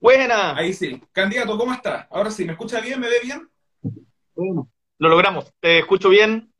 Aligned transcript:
Buena. 0.00 0.56
Ahí 0.56 0.72
sí. 0.72 1.02
Candidato, 1.12 1.56
¿cómo 1.58 1.72
está? 1.72 2.06
Ahora 2.10 2.30
sí, 2.30 2.44
¿me 2.44 2.52
escucha 2.52 2.80
bien? 2.80 3.00
¿Me 3.00 3.08
ve 3.08 3.16
bien? 3.22 3.48
Bueno, 4.34 4.68
lo 4.98 5.08
logramos. 5.08 5.52
Te 5.60 5.78
escucho 5.78 6.08
bien. 6.08 6.52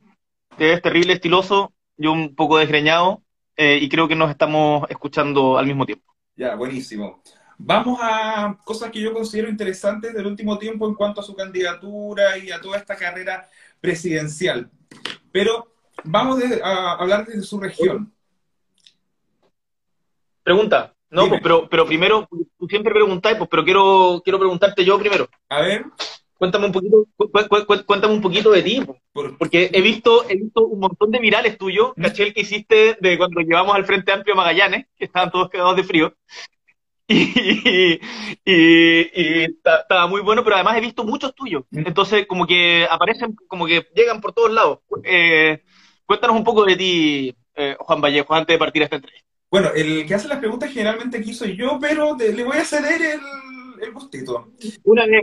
Te 0.57 0.67
ves 0.67 0.83
terrible, 0.83 1.13
estiloso. 1.15 1.73
Yo 1.97 2.13
un 2.13 2.35
poco 2.35 2.59
desgreñado. 2.59 3.23
eh, 3.59 3.79
y 3.81 3.89
creo 3.89 4.07
que 4.07 4.15
nos 4.15 4.31
estamos 4.31 4.85
escuchando 4.91 5.57
al 5.57 5.67
mismo 5.67 5.87
tiempo. 5.87 6.13
Ya, 6.37 6.55
buenísimo. 6.55 7.23
Vamos 7.59 7.99
a 8.03 8.59
cosas 8.65 8.91
que 8.91 9.01
yo 9.01 9.15
considero 9.15 9.49
interesantes 9.49 10.13
del 10.13 10.27
último 10.27 10.59
tiempo 10.59 10.87
en 10.87 10.95
cuanto 10.95 11.23
a 11.23 11.25
su 11.25 11.35
candidatura 11.35 12.37
y 12.37 12.51
a 12.51 12.61
toda 12.61 12.77
esta 12.77 12.95
carrera 12.97 13.49
presidencial. 13.81 14.71
Pero 15.33 15.73
vamos 16.05 16.39
de- 16.39 16.61
a 16.63 16.93
hablar 16.95 17.25
de 17.27 17.41
su 17.43 17.59
región. 17.59 18.13
Pregunta. 20.43 20.95
No, 21.17 21.23
Dime. 21.25 21.31
pues, 21.31 21.43
pero, 21.43 21.69
pero 21.69 21.87
primero, 21.87 22.29
tú 22.59 22.67
siempre 22.69 22.93
preguntáis, 22.93 23.37
pues, 23.39 23.49
pero 23.51 23.65
quiero, 23.65 24.21
quiero 24.23 24.39
preguntarte 24.39 24.85
yo 24.85 24.99
primero. 24.99 25.29
A 25.49 25.61
ver, 25.63 25.85
Cuéntame 26.39 26.67
un 26.67 26.73
poquito, 26.73 27.07
cu- 27.17 27.31
cu- 27.33 27.65
cu- 27.67 27.85
cuéntame 27.87 28.13
un 28.13 28.21
poquito 28.21 28.51
de 28.51 28.63
ti, 28.63 28.83
pues. 28.85 28.99
por- 29.15 29.39
porque 29.39 29.71
he 29.73 29.81
visto, 29.81 30.29
he 30.29 30.37
visto 30.37 30.67
un 30.67 30.79
montón 30.81 31.11
de 31.11 31.19
virales 31.19 31.57
tuyos, 31.57 31.95
caché 31.97 32.25
el 32.25 32.35
que 32.35 32.43
hiciste 32.43 32.99
de 33.01 33.17
cuando 33.17 33.41
llevamos 33.41 33.75
al 33.75 33.87
Frente 33.87 34.13
Amplio 34.13 34.35
a 34.35 34.37
Magallanes, 34.37 34.85
que 34.99 35.07
estaban 35.07 35.31
todos 35.31 35.49
cagados 35.49 35.77
de 35.77 35.85
frío. 35.85 36.15
Y, 37.09 38.01
y, 38.45 39.11
y 39.45 39.55
ta- 39.63 39.81
estaba 39.83 40.07
muy 40.09 40.21
bueno, 40.23 40.43
pero 40.45 40.57
además 40.57 40.77
he 40.77 40.81
visto 40.81 41.05
muchos 41.05 41.35
tuyos. 41.35 41.63
Entonces, 41.73 42.27
como 42.27 42.47
que 42.47 42.87
aparecen, 42.91 43.35
como 43.49 43.65
que 43.67 43.87
llegan 43.95 44.21
por 44.21 44.33
todos 44.33 44.51
lados. 44.53 44.81
Eh, 45.05 45.63
cuéntanos 46.05 46.37
un 46.37 46.45
poco 46.45 46.65
de 46.65 46.77
ti, 46.77 47.35
eh, 47.55 47.77
Juan 47.79 48.01
Vallejo, 48.01 48.35
antes 48.35 48.53
de 48.55 48.59
partir 48.59 48.83
a 48.83 48.85
esta 48.87 48.97
entrevista. 48.97 49.27
Bueno, 49.51 49.71
el 49.75 50.07
que 50.07 50.15
hace 50.15 50.29
las 50.29 50.39
preguntas 50.39 50.71
generalmente 50.73 51.19
aquí 51.19 51.35
soy 51.35 51.57
yo, 51.57 51.79
pero 51.81 52.15
de- 52.15 52.33
le 52.35 52.45
voy 52.45 52.59
a 52.59 52.65
ceder 52.65 53.01
el, 53.03 53.21
el 53.83 53.93
gustito. 53.93 54.53
Una 54.85 55.07
vez, 55.07 55.23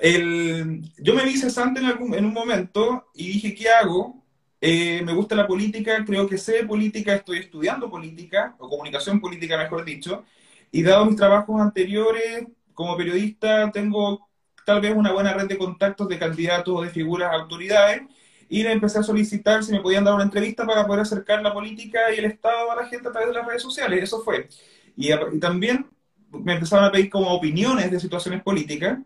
El, 0.00 0.82
yo 0.98 1.14
me 1.14 1.24
vi 1.24 1.36
cesante 1.36 1.80
en, 1.80 1.86
algún, 1.86 2.14
en 2.14 2.24
un 2.24 2.32
momento 2.32 3.08
y 3.14 3.28
dije, 3.28 3.54
¿qué 3.54 3.68
hago? 3.68 4.24
Eh, 4.60 5.02
me 5.04 5.12
gusta 5.12 5.34
la 5.34 5.46
política, 5.46 6.04
creo 6.04 6.28
que 6.28 6.38
sé 6.38 6.64
política, 6.64 7.14
estoy 7.14 7.38
estudiando 7.38 7.90
política, 7.90 8.54
o 8.58 8.68
comunicación 8.68 9.20
política, 9.20 9.58
mejor 9.58 9.84
dicho, 9.84 10.24
y 10.72 10.82
dado 10.82 11.04
mis 11.06 11.16
trabajos 11.16 11.60
anteriores 11.60 12.46
como 12.72 12.96
periodista, 12.96 13.70
tengo 13.72 14.28
tal 14.64 14.80
vez 14.80 14.94
una 14.96 15.12
buena 15.12 15.32
red 15.34 15.46
de 15.48 15.58
contactos 15.58 16.08
de 16.08 16.18
candidatos 16.18 16.74
o 16.76 16.82
de 16.82 16.90
figuras 16.90 17.32
autoridades, 17.32 18.02
y 18.48 18.62
le 18.62 18.72
empecé 18.72 18.98
a 18.98 19.02
solicitar 19.02 19.62
si 19.64 19.72
me 19.72 19.80
podían 19.80 20.04
dar 20.04 20.14
una 20.14 20.24
entrevista 20.24 20.64
para 20.66 20.86
poder 20.86 21.02
acercar 21.02 21.42
la 21.42 21.52
política 21.52 22.12
y 22.14 22.18
el 22.18 22.26
Estado 22.26 22.70
a 22.70 22.76
la 22.76 22.86
gente 22.86 23.08
a 23.08 23.12
través 23.12 23.28
de 23.28 23.34
las 23.34 23.46
redes 23.46 23.62
sociales, 23.62 24.02
eso 24.02 24.22
fue. 24.22 24.48
Y, 24.96 25.12
y 25.12 25.40
también 25.40 25.86
me 26.30 26.54
empezaron 26.54 26.84
a 26.84 26.92
pedir 26.92 27.10
como 27.10 27.32
opiniones 27.32 27.90
de 27.90 28.00
situaciones 28.00 28.42
políticas, 28.42 28.98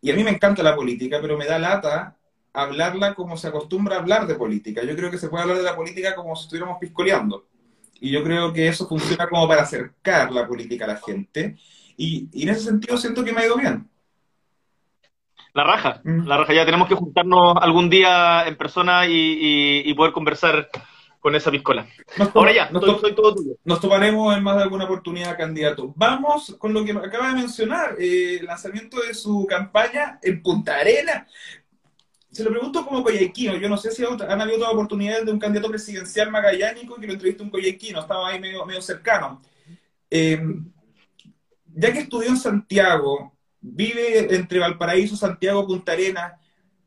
y 0.00 0.10
a 0.10 0.14
mí 0.14 0.22
me 0.22 0.30
encanta 0.30 0.62
la 0.62 0.76
política, 0.76 1.18
pero 1.20 1.38
me 1.38 1.46
da 1.46 1.58
lata 1.58 2.16
hablarla 2.52 3.14
como 3.14 3.36
se 3.36 3.48
acostumbra 3.48 3.96
a 3.96 3.98
hablar 4.00 4.26
de 4.26 4.36
política. 4.36 4.82
Yo 4.84 4.94
creo 4.94 5.10
que 5.10 5.18
se 5.18 5.28
puede 5.28 5.42
hablar 5.42 5.58
de 5.58 5.64
la 5.64 5.74
política 5.74 6.14
como 6.14 6.36
si 6.36 6.44
estuviéramos 6.44 6.78
piscoleando. 6.78 7.46
Y 8.00 8.10
yo 8.10 8.22
creo 8.22 8.52
que 8.52 8.68
eso 8.68 8.86
funciona 8.86 9.28
como 9.28 9.48
para 9.48 9.62
acercar 9.62 10.30
la 10.30 10.46
política 10.46 10.84
a 10.84 10.88
la 10.88 10.96
gente. 10.96 11.56
Y, 11.96 12.28
y 12.32 12.42
en 12.42 12.50
ese 12.50 12.60
sentido 12.60 12.96
siento 12.96 13.24
que 13.24 13.32
me 13.32 13.40
ha 13.40 13.46
ido 13.46 13.56
bien. 13.56 13.88
La 15.54 15.64
raja, 15.64 16.00
Mm. 16.04 16.26
la 16.26 16.36
raja, 16.36 16.52
ya 16.52 16.64
tenemos 16.66 16.88
que 16.88 16.94
juntarnos 16.96 17.56
algún 17.60 17.88
día 17.88 18.46
en 18.46 18.56
persona 18.56 19.06
y, 19.06 19.12
y- 19.12 19.82
y 19.90 19.94
poder 19.94 20.12
conversar 20.12 20.68
con 21.20 21.34
esa 21.34 21.50
piscola. 21.50 21.86
Nos, 22.18 22.34
Ahora 22.36 22.52
ya, 22.52 22.68
nos, 22.70 23.00
soy 23.00 23.14
todo 23.14 23.34
tuyo. 23.34 23.52
nos 23.64 23.80
tomaremos 23.80 24.36
en 24.36 24.42
más 24.42 24.56
de 24.56 24.64
alguna 24.64 24.84
oportunidad, 24.84 25.38
candidato. 25.38 25.92
Vamos 25.96 26.54
con 26.58 26.74
lo 26.74 26.84
que 26.84 26.92
acaba 26.92 27.28
de 27.28 27.34
mencionar, 27.36 27.94
eh, 27.98 28.38
el 28.40 28.46
lanzamiento 28.46 29.00
de 29.00 29.14
su 29.14 29.46
campaña 29.48 30.18
en 30.22 30.42
Punta 30.42 30.76
Arena. 30.76 31.26
Se 32.30 32.42
lo 32.44 32.50
pregunto 32.50 32.84
como 32.84 33.02
coyhaiquino, 33.04 33.54
yo 33.56 33.68
no 33.68 33.76
sé 33.76 33.92
si 33.92 34.04
han 34.04 34.40
habido 34.40 34.56
otras 34.58 34.72
oportunidades 34.72 35.24
de 35.24 35.32
un 35.32 35.38
candidato 35.38 35.70
presidencial 35.70 36.30
magallánico 36.32 36.96
que 36.96 37.06
lo 37.06 37.12
entreviste 37.12 37.44
un 37.44 37.50
coyhaiquino, 37.50 38.00
estaba 38.00 38.28
ahí 38.28 38.40
medio, 38.40 38.66
medio 38.66 38.82
cercano. 38.82 39.40
Eh, 40.10 40.42
ya 41.76 41.92
que 41.92 42.00
estudió 42.00 42.28
en 42.28 42.36
Santiago, 42.36 43.33
vive 43.66 44.34
entre 44.34 44.58
Valparaíso, 44.58 45.16
Santiago, 45.16 45.66
Punta 45.66 45.92
Arena, 45.92 46.38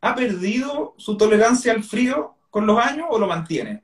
¿ha 0.01 0.15
perdido 0.15 0.93
su 0.97 1.17
tolerancia 1.17 1.73
al 1.73 1.83
frío 1.83 2.35
con 2.49 2.67
los 2.67 2.77
años 2.79 3.07
o 3.09 3.17
lo 3.17 3.27
mantiene? 3.27 3.83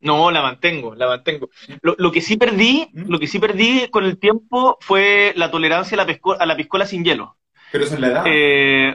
No, 0.00 0.30
la 0.30 0.42
mantengo, 0.42 0.94
la 0.94 1.06
mantengo. 1.08 1.48
Lo, 1.80 1.94
lo 1.98 2.12
que 2.12 2.20
sí 2.20 2.36
perdí, 2.36 2.88
¿Mm? 2.92 3.10
lo 3.10 3.18
que 3.18 3.26
sí 3.26 3.38
perdí 3.38 3.88
con 3.88 4.04
el 4.04 4.18
tiempo 4.18 4.76
fue 4.80 5.32
la 5.36 5.50
tolerancia 5.50 5.94
a 5.96 6.04
la, 6.04 6.06
pesco- 6.06 6.36
a 6.38 6.46
la 6.46 6.56
piscola 6.56 6.86
sin 6.86 7.04
hielo. 7.04 7.38
Pero 7.72 7.84
esa 7.84 7.94
es 7.94 8.00
la 8.00 8.06
edad. 8.08 8.24
Eh, 8.26 8.94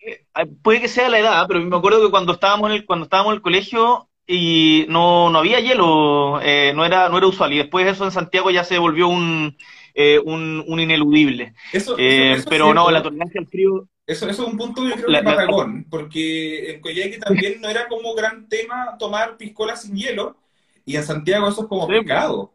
eh, 0.00 0.24
puede 0.62 0.80
que 0.80 0.88
sea 0.88 1.08
la 1.08 1.18
edad, 1.18 1.46
pero 1.48 1.60
me 1.60 1.76
acuerdo 1.76 2.02
que 2.04 2.10
cuando 2.10 2.32
estábamos 2.34 2.70
en 2.70 2.76
el, 2.76 2.86
cuando 2.86 3.04
estábamos 3.04 3.32
en 3.32 3.36
el 3.36 3.42
colegio 3.42 4.08
y 4.26 4.86
no, 4.88 5.30
no 5.30 5.38
había 5.40 5.58
hielo, 5.58 6.40
eh, 6.40 6.72
no 6.76 6.84
era, 6.84 7.08
no 7.08 7.18
era 7.18 7.26
usual. 7.26 7.52
Y 7.52 7.58
después 7.58 7.86
eso 7.88 8.04
en 8.04 8.12
Santiago 8.12 8.50
ya 8.50 8.62
se 8.62 8.78
volvió 8.78 9.08
un, 9.08 9.56
eh, 9.94 10.18
un, 10.24 10.64
un 10.66 10.80
ineludible. 10.80 11.54
Eso, 11.72 11.96
Eh, 11.98 12.32
eso- 12.32 12.32
eso 12.32 12.40
es 12.40 12.46
pero 12.46 12.72
no, 12.74 12.90
la 12.90 13.02
tolerancia 13.02 13.40
al 13.40 13.46
frío, 13.46 13.88
Eso, 14.06 14.28
eso 14.28 14.42
es 14.42 14.48
un 14.52 14.56
punto, 14.58 14.82
yo 14.88 14.94
creo 14.96 15.08
La- 15.08 15.20
que 15.20 15.24
la- 15.24 15.36
patagón, 15.36 15.86
porque 15.88 16.72
en 16.72 16.80
Coyhaique 16.80 17.18
también 17.18 17.60
no 17.60 17.68
era 17.68 17.86
como 17.88 18.12
gran 18.14 18.48
tema 18.48 18.96
tomar 18.98 19.36
piscola 19.36 19.76
sin 19.76 19.94
hielo, 19.96 20.36
y 20.84 20.96
en 20.96 21.04
Santiago 21.04 21.48
eso 21.48 21.62
es 21.62 21.68
como 21.68 21.86
Sí. 21.86 21.92
pecado. 22.00 22.52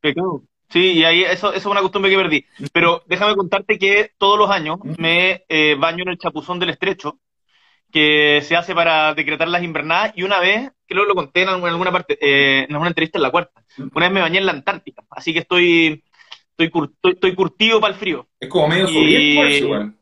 Pecado. 0.00 0.42
Sí, 0.68 0.92
y 0.92 1.04
ahí 1.04 1.24
eso, 1.24 1.48
eso 1.48 1.56
es 1.56 1.66
una 1.66 1.80
costumbre 1.82 2.10
que 2.10 2.16
perdí. 2.16 2.44
Pero 2.72 3.02
déjame 3.06 3.34
contarte 3.34 3.76
que 3.78 4.12
todos 4.18 4.38
los 4.38 4.48
años 4.50 4.78
me 4.98 5.44
eh, 5.48 5.74
baño 5.78 6.04
en 6.04 6.10
el 6.10 6.18
chapuzón 6.18 6.58
del 6.60 6.70
estrecho, 6.70 7.18
que 7.90 8.40
se 8.42 8.56
hace 8.56 8.74
para 8.74 9.14
decretar 9.14 9.48
las 9.48 9.62
invernadas, 9.62 10.12
y 10.16 10.22
una 10.22 10.40
vez, 10.40 10.70
creo 10.86 11.02
que 11.02 11.08
lo 11.08 11.14
conté 11.14 11.42
en 11.42 11.48
alguna, 11.48 11.92
parte, 11.92 12.18
eh, 12.20 12.66
en 12.68 12.76
una 12.76 12.88
entrevista 12.88 13.18
en 13.18 13.22
la 13.22 13.30
cuarta, 13.30 13.62
una 13.78 14.06
vez 14.06 14.12
me 14.12 14.20
bañé 14.20 14.38
en 14.38 14.46
la 14.46 14.52
Antártica, 14.52 15.02
así 15.10 15.32
que 15.32 15.40
estoy, 15.40 16.04
estoy, 16.50 16.70
cur- 16.70 16.92
estoy, 16.94 17.12
estoy 17.12 17.34
curtido 17.34 17.80
para 17.80 17.94
el 17.94 17.98
frío. 17.98 18.28
Es 18.38 18.48
como 18.48 18.68
medio 18.68 18.86
soviético. 18.88 19.92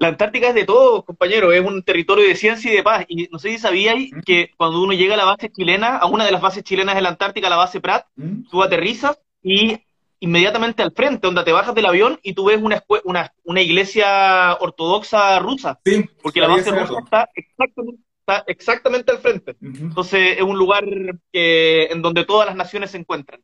La 0.00 0.08
Antártica 0.08 0.50
es 0.50 0.54
de 0.54 0.64
todos, 0.64 1.04
compañero, 1.04 1.52
es 1.52 1.60
un 1.60 1.82
territorio 1.82 2.24
de 2.24 2.36
ciencia 2.36 2.72
y 2.72 2.76
de 2.76 2.84
paz. 2.84 3.04
Y 3.08 3.28
no 3.32 3.40
sé 3.40 3.50
si 3.50 3.58
sabíais 3.58 4.12
que 4.24 4.52
cuando 4.56 4.80
uno 4.80 4.92
llega 4.92 5.14
a 5.14 5.16
la 5.16 5.24
base 5.24 5.50
chilena, 5.50 5.96
a 5.96 6.06
una 6.06 6.24
de 6.24 6.30
las 6.30 6.40
bases 6.40 6.62
chilenas 6.62 6.94
de 6.94 7.02
la 7.02 7.08
Antártica, 7.08 7.48
la 7.48 7.56
base 7.56 7.80
Prat, 7.80 8.06
¿Mm? 8.14 8.48
tú 8.48 8.62
aterrizas 8.62 9.20
y 9.42 9.76
inmediatamente 10.20 10.82
al 10.82 10.92
frente, 10.92 11.26
donde 11.26 11.44
te 11.44 11.52
bajas 11.52 11.74
del 11.74 11.86
avión 11.86 12.18
y 12.22 12.34
tú 12.34 12.46
ves 12.46 12.60
una, 12.60 12.82
una, 13.04 13.32
una 13.44 13.60
iglesia 13.62 14.56
ortodoxa 14.60 15.38
rusa, 15.38 15.78
Sí, 15.84 16.04
porque 16.22 16.40
la 16.40 16.48
base 16.48 16.70
rusa 16.70 16.98
está 17.04 17.28
exactamente, 17.34 18.02
está 18.20 18.44
exactamente 18.46 19.12
al 19.12 19.18
frente. 19.18 19.56
Entonces 19.60 20.36
es 20.36 20.42
un 20.42 20.58
lugar 20.58 20.84
que, 21.32 21.84
en 21.86 22.02
donde 22.02 22.24
todas 22.24 22.46
las 22.46 22.56
naciones 22.56 22.90
se 22.90 22.98
encuentran. 22.98 23.40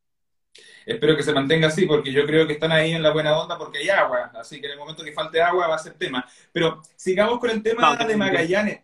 Espero 0.86 1.16
que 1.16 1.22
se 1.22 1.32
mantenga 1.32 1.68
así, 1.68 1.86
porque 1.86 2.12
yo 2.12 2.26
creo 2.26 2.46
que 2.46 2.54
están 2.54 2.70
ahí 2.70 2.92
en 2.92 3.02
la 3.02 3.10
buena 3.10 3.38
onda 3.38 3.56
porque 3.56 3.78
hay 3.78 3.88
agua, 3.88 4.30
así 4.34 4.60
que 4.60 4.66
en 4.66 4.72
el 4.72 4.78
momento 4.78 5.02
que 5.02 5.12
falte 5.12 5.40
agua 5.40 5.66
va 5.66 5.76
a 5.76 5.78
ser 5.78 5.94
tema. 5.94 6.26
Pero 6.52 6.82
sigamos 6.94 7.38
con 7.38 7.50
el 7.50 7.62
tema 7.62 7.96
No, 7.96 8.06
de 8.06 8.16
Magallanes. 8.16 8.80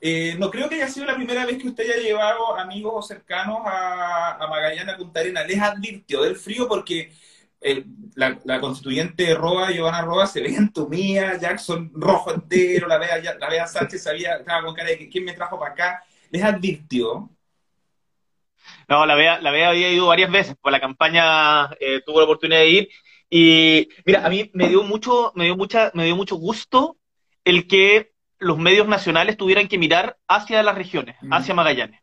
Eh, 0.00 0.34
no 0.38 0.50
creo 0.50 0.68
que 0.68 0.74
haya 0.74 0.88
sido 0.88 1.06
la 1.06 1.14
primera 1.14 1.46
vez 1.46 1.56
que 1.56 1.68
usted 1.68 1.84
haya 1.84 2.02
llevado 2.02 2.56
amigos 2.58 2.92
o 2.94 3.02
cercanos 3.02 3.60
a, 3.64 4.34
a 4.34 4.48
Magallanes, 4.48 4.94
a 4.94 4.98
Punta 4.98 5.20
Arenas. 5.20 5.46
Les 5.46 5.60
advirtió 5.60 6.22
del 6.22 6.36
frío 6.36 6.68
porque 6.68 7.10
la, 8.14 8.38
la 8.44 8.60
constituyente 8.60 9.34
Roa, 9.34 9.70
Giovanna 9.70 10.02
Roa, 10.02 10.26
se 10.26 10.40
veía 10.42 10.58
entumida, 10.58 11.38
Jackson 11.38 11.90
rojo 11.94 12.32
entero, 12.32 12.86
la 12.86 12.98
Bea, 12.98 13.20
la 13.38 13.48
Bea 13.48 13.66
Sánchez 13.66 14.02
sabía, 14.02 14.36
estaba 14.36 14.62
con 14.64 14.74
cara 14.74 14.90
de 14.90 14.98
que 14.98 15.08
quién 15.08 15.24
me 15.24 15.32
trajo 15.32 15.58
para 15.58 15.72
acá. 15.72 16.04
Les 16.30 16.42
advirtió. 16.42 17.30
No, 18.88 19.06
la 19.06 19.14
Bea, 19.14 19.40
la 19.40 19.50
Bea 19.50 19.70
había 19.70 19.90
ido 19.90 20.06
varias 20.06 20.30
veces, 20.30 20.56
por 20.60 20.72
la 20.72 20.80
campaña 20.80 21.70
eh, 21.80 22.00
tuvo 22.04 22.18
la 22.18 22.24
oportunidad 22.24 22.60
de 22.60 22.68
ir. 22.68 22.88
Y 23.30 23.88
mira, 24.04 24.24
a 24.24 24.28
mí 24.28 24.50
me 24.54 24.68
dio 24.68 24.82
mucho, 24.82 25.32
me 25.34 25.44
dio 25.44 25.56
mucha, 25.56 25.90
me 25.94 26.04
dio 26.04 26.16
mucho 26.16 26.36
gusto 26.36 26.96
el 27.44 27.66
que 27.66 28.12
los 28.38 28.58
medios 28.58 28.86
nacionales 28.86 29.36
tuvieran 29.36 29.68
que 29.68 29.78
mirar 29.78 30.18
hacia 30.28 30.62
las 30.62 30.74
regiones, 30.76 31.16
Mm. 31.22 31.32
hacia 31.32 31.54
Magallanes. 31.54 32.00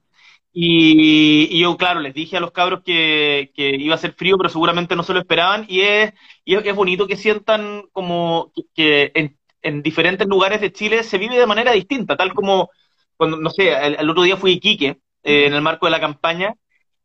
Y, 0.53 1.47
y 1.55 1.61
yo, 1.61 1.77
claro, 1.77 2.01
les 2.01 2.13
dije 2.13 2.35
a 2.37 2.39
los 2.41 2.51
cabros 2.51 2.81
que, 2.83 3.51
que 3.55 3.69
iba 3.77 3.95
a 3.95 3.97
ser 3.97 4.13
frío, 4.13 4.37
pero 4.37 4.49
seguramente 4.49 4.95
no 4.95 5.03
se 5.03 5.13
lo 5.13 5.19
esperaban. 5.19 5.65
Y 5.69 5.81
es, 5.81 6.13
y 6.43 6.55
es, 6.55 6.65
es 6.65 6.75
bonito 6.75 7.07
que 7.07 7.15
sientan 7.17 7.83
como 7.93 8.51
que, 8.75 9.11
en, 9.15 9.37
en 9.61 9.81
diferentes 9.81 10.27
lugares 10.27 10.59
de 10.61 10.73
Chile 10.73 11.03
se 11.03 11.17
vive 11.17 11.37
de 11.37 11.47
manera 11.47 11.71
distinta, 11.71 12.17
tal 12.17 12.33
como 12.33 12.69
cuando, 13.15 13.37
no 13.37 13.49
sé, 13.49 13.71
el, 13.73 13.95
el 13.99 14.09
otro 14.09 14.23
día 14.23 14.35
fui 14.37 14.51
a 14.51 14.53
Iquique, 14.55 14.99
eh, 15.23 15.45
en 15.47 15.53
el 15.53 15.61
marco 15.61 15.85
de 15.85 15.91
la 15.91 15.99
campaña, 16.01 16.55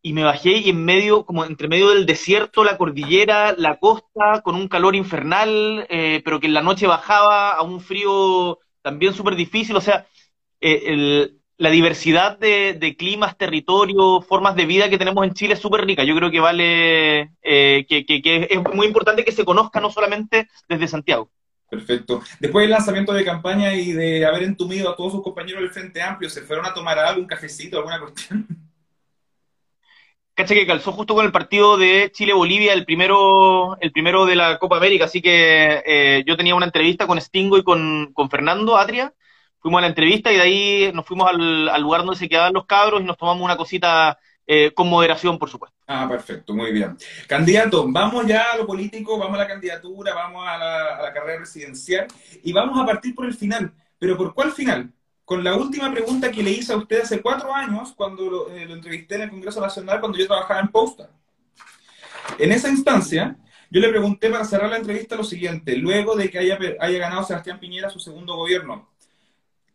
y 0.03 0.13
me 0.13 0.25
bajé 0.25 0.59
y 0.59 0.71
en 0.71 0.85
medio, 0.85 1.25
como 1.27 1.45
entre 1.45 1.69
medio 1.69 1.91
del 1.91 2.07
desierto, 2.07 2.65
la 2.65 2.77
cordillera, 2.79 3.55
la 3.57 3.79
costa, 3.79 4.41
con 4.43 4.55
un 4.55 4.69
calor 4.69 4.95
infernal, 4.97 5.87
eh, 5.91 6.23
pero 6.25 6.39
que 6.41 6.47
en 6.47 6.55
la 6.55 6.63
noche 6.63 6.87
bajaba 6.87 7.53
a 7.55 7.63
un 7.63 7.81
frío 7.81 8.59
también 8.83 9.15
súper 9.15 9.35
difícil, 9.37 9.77
o 9.77 9.81
sea, 9.81 10.07
eh, 10.61 10.83
el, 10.87 11.41
la 11.58 11.70
diversidad 11.70 12.38
de, 12.38 12.97
climas, 12.99 13.37
territorios, 13.37 14.26
formas 14.26 14.56
de 14.56 14.67
vida 14.67 14.91
que 14.91 14.99
tenemos 14.99 15.25
en 15.25 15.32
Chile 15.32 15.55
es 15.55 15.61
súper 15.61 15.87
rica. 15.87 16.05
Yo 16.05 16.14
creo 16.17 16.31
que 16.31 16.41
vale, 16.41 17.32
eh, 17.43 17.87
que, 17.88 18.49
es 18.50 18.75
muy 18.75 18.87
importante 18.87 19.25
que 19.25 19.32
se 19.32 19.44
conozca 19.44 19.81
no 19.81 19.91
solamente 19.91 20.49
desde 20.69 20.88
Santiago. 20.88 21.31
Perfecto. 21.69 22.23
Después 22.38 22.64
del 22.64 22.70
lanzamiento 22.70 23.12
de 23.12 23.25
campaña 23.25 23.75
y 23.75 23.93
de 23.93 24.25
haber 24.25 24.44
entumido 24.44 24.91
a 24.91 24.97
todos 24.97 25.12
sus 25.12 25.23
compañeros 25.23 25.62
del 25.62 25.73
Frente 25.73 26.00
Amplio, 26.00 26.31
¿se 26.31 26.43
fueron 26.43 26.67
a 26.67 26.75
tomar 26.75 26.99
algo, 26.99 27.20
un 27.20 27.26
cafecito, 27.26 27.79
alguna 27.79 28.00
cuestión? 28.00 28.47
Cacha 30.35 30.55
que 30.55 30.67
calzó 30.67 30.93
justo 30.93 31.14
con 31.14 31.25
el 31.25 31.32
partido 31.32 31.79
de 31.79 32.12
Chile-Bolivia, 32.12 32.75
el 32.75 32.85
primero, 32.85 33.79
el 33.81 33.91
primero 33.91 34.26
de 34.26 34.37
la 34.37 34.59
Copa 34.59 34.76
América, 34.76 35.06
así 35.06 35.23
que 35.23 35.82
eh, 35.87 36.25
yo 36.26 36.37
tenía 36.37 36.55
una 36.55 36.67
entrevista 36.67 37.06
con 37.06 37.19
Stingo 37.19 37.56
y 37.56 37.64
con, 37.64 38.12
con 38.12 38.29
Fernando 38.29 38.76
Atria, 38.76 39.14
fuimos 39.67 39.79
a 39.79 39.83
la 39.83 39.89
entrevista 39.89 40.31
y 40.31 40.37
de 40.37 40.43
ahí 40.43 40.93
nos 40.95 41.05
fuimos 41.05 41.29
al, 41.29 41.83
lugar 41.83 42.03
donde 42.03 42.17
se 42.17 42.29
quedaban 42.29 42.53
los 42.53 42.67
cabros 42.67 43.01
y 43.01 43.05
nos 43.05 43.17
tomamos 43.17 43.43
una 43.43 43.57
cosita 43.57 44.17
eh, 44.47 44.71
con 44.73 44.89
moderación, 44.89 45.41
por 45.41 45.51
supuesto. 45.51 45.77
Ah, 45.89 46.07
perfecto, 46.09 46.55
muy 46.55 46.71
bien. 46.71 46.97
Candidato, 47.27 47.85
vamos 47.89 48.27
ya 48.27 48.53
a 48.53 48.59
lo 48.59 48.65
político, 48.65 49.19
vamos 49.19 49.35
a 49.35 49.43
la 49.43 49.49
candidatura, 49.49 50.15
vamos 50.15 50.47
a 50.47 50.57
la, 50.57 51.13
carrera 51.13 51.39
presidencial 51.39 52.07
y 52.45 52.53
vamos 52.53 52.81
a 52.81 52.87
partir 52.87 53.13
por 53.13 53.27
el 53.27 53.35
final. 53.35 53.73
¿Pero 53.99 54.17
por 54.17 54.35
cuál 54.35 54.53
final? 54.53 54.93
Con 55.25 55.43
la 55.43 55.57
última 55.57 55.91
pregunta 55.91 56.31
que 56.31 56.45
le 56.45 56.53
hice 56.53 56.73
a 56.73 56.77
usted 56.77 57.01
hace 57.01 57.21
cuatro 57.21 57.53
años, 57.53 57.93
cuando 57.97 58.31
lo, 58.31 58.51
eh, 58.53 58.71
entrevisté 58.71 59.17
en 59.17 59.23
el 59.23 59.31
Congreso 59.31 59.61
Nacional, 59.61 59.99
cuando 59.99 60.17
yo 60.17 60.29
trabajaba 60.29 60.61
en 60.61 60.69
Posta. 60.69 61.11
En 62.39 62.53
esa 62.53 62.69
instancia, 62.69 63.37
yo 63.69 63.81
le 63.81 63.89
pregunté 63.89 64.31
para 64.31 64.45
cerrar 64.45 64.71
la 64.71 64.77
entrevista 64.77 65.17
lo 65.17 65.25
siguiente, 65.25 65.75
luego 65.77 66.15
de 66.15 66.31
que 66.31 66.39
haya, 66.39 66.57
haya 66.79 66.99
ganado 67.01 67.25
Sebastián 67.25 67.59
Piñera 67.59 67.91
su 67.91 67.99
segundo 67.99 68.37
gobierno, 68.37 68.89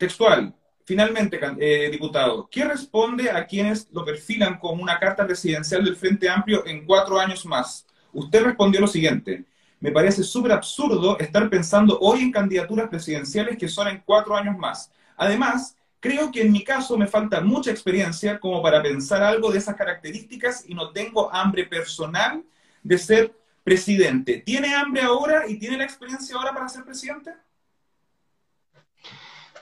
Textual. 0.01 0.51
Finalmente, 0.83 1.39
eh, 1.59 1.91
diputado, 1.91 2.49
¿qué 2.49 2.65
responde 2.65 3.29
a 3.29 3.45
quienes 3.45 3.87
lo 3.91 4.03
perfilan 4.03 4.57
como 4.57 4.81
una 4.81 4.97
carta 4.97 5.27
presidencial 5.27 5.85
del 5.85 5.95
Frente 5.95 6.27
Amplio 6.27 6.65
en 6.65 6.87
cuatro 6.87 7.19
años 7.19 7.45
más? 7.45 7.85
Usted 8.11 8.43
respondió 8.43 8.81
lo 8.81 8.87
siguiente. 8.87 9.45
Me 9.79 9.91
parece 9.91 10.23
súper 10.23 10.53
absurdo 10.53 11.19
estar 11.19 11.47
pensando 11.51 11.99
hoy 11.99 12.21
en 12.21 12.31
candidaturas 12.31 12.89
presidenciales 12.89 13.59
que 13.59 13.67
son 13.67 13.89
en 13.89 14.01
cuatro 14.03 14.35
años 14.35 14.57
más. 14.57 14.91
Además, 15.17 15.75
creo 15.99 16.31
que 16.31 16.41
en 16.41 16.51
mi 16.51 16.63
caso 16.63 16.97
me 16.97 17.05
falta 17.05 17.39
mucha 17.41 17.69
experiencia 17.69 18.39
como 18.39 18.59
para 18.63 18.81
pensar 18.81 19.21
algo 19.21 19.51
de 19.51 19.59
esas 19.59 19.75
características 19.75 20.67
y 20.67 20.73
no 20.73 20.89
tengo 20.89 21.31
hambre 21.31 21.67
personal 21.67 22.43
de 22.81 22.97
ser 22.97 23.31
presidente. 23.63 24.41
¿Tiene 24.43 24.73
hambre 24.73 25.03
ahora 25.03 25.47
y 25.47 25.59
tiene 25.59 25.77
la 25.77 25.83
experiencia 25.83 26.35
ahora 26.35 26.55
para 26.55 26.67
ser 26.69 26.85
presidente? 26.85 27.33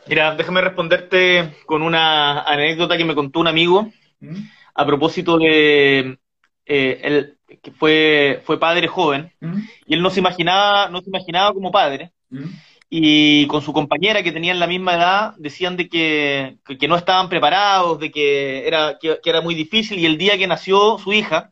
Mira, 0.10 0.36
déjame 0.36 0.62
responderte 0.62 1.54
con 1.68 1.84
una 1.84 2.42
anécdota 2.42 2.98
que 2.98 3.06
me 3.06 3.14
contó 3.14 3.40
un 3.40 3.48
amigo 3.48 3.92
¿Mm? 4.20 4.38
a 4.74 4.86
propósito 4.86 5.38
de 5.38 6.18
eh, 6.66 7.02
él, 7.04 7.38
que 7.62 7.72
fue, 7.72 8.42
fue 8.44 8.60
padre 8.60 8.88
joven 8.88 9.32
¿Mm? 9.40 9.60
y 9.86 9.94
él 9.94 10.02
no 10.02 10.10
se 10.10 10.20
imaginaba, 10.20 10.90
no 10.90 11.02
se 11.02 11.10
imaginaba 11.10 11.54
como 11.54 11.72
padre. 11.72 12.12
¿Mm? 12.32 12.46
Y 12.90 13.46
con 13.46 13.62
su 13.62 13.72
compañera 13.72 14.24
que 14.24 14.32
tenían 14.32 14.60
la 14.60 14.66
misma 14.66 14.96
edad 14.96 15.36
decían 15.38 15.78
de 15.78 15.88
que, 15.88 16.58
que, 16.80 16.88
no 16.88 16.96
estaban 16.96 17.30
preparados, 17.30 18.00
de 18.00 18.10
que 18.10 18.68
era, 18.68 18.98
que 19.00 19.20
era 19.24 19.42
muy 19.42 19.54
difícil 19.54 20.00
y 20.00 20.08
el 20.08 20.18
día 20.18 20.40
que 20.40 20.48
nació 20.48 20.98
su 20.98 21.14
hija, 21.14 21.52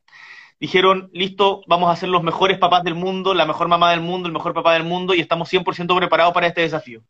dijeron, 0.59 1.09
listo, 1.13 1.61
vamos 1.67 1.91
a 1.91 1.95
ser 1.95 2.09
los 2.09 2.23
mejores 2.23 2.57
papás 2.57 2.83
del 2.83 2.95
mundo, 2.95 3.33
la 3.33 3.45
mejor 3.45 3.67
mamá 3.67 3.91
del 3.91 4.01
mundo, 4.01 4.27
el 4.27 4.33
mejor 4.33 4.53
papá 4.53 4.73
del 4.73 4.83
mundo 4.83 5.13
y 5.13 5.19
estamos 5.19 5.51
100% 5.51 5.95
preparados 5.95 6.33
para 6.33 6.47
este 6.47 6.61
desafío. 6.61 7.01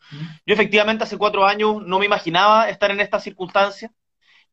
Yo 0.46 0.54
efectivamente 0.54 1.04
hace 1.04 1.18
cuatro 1.18 1.46
años 1.46 1.82
no 1.86 2.00
me 2.00 2.06
imaginaba 2.06 2.70
estar 2.70 2.92
en 2.92 3.00
esta 3.00 3.20
circunstancia, 3.20 3.92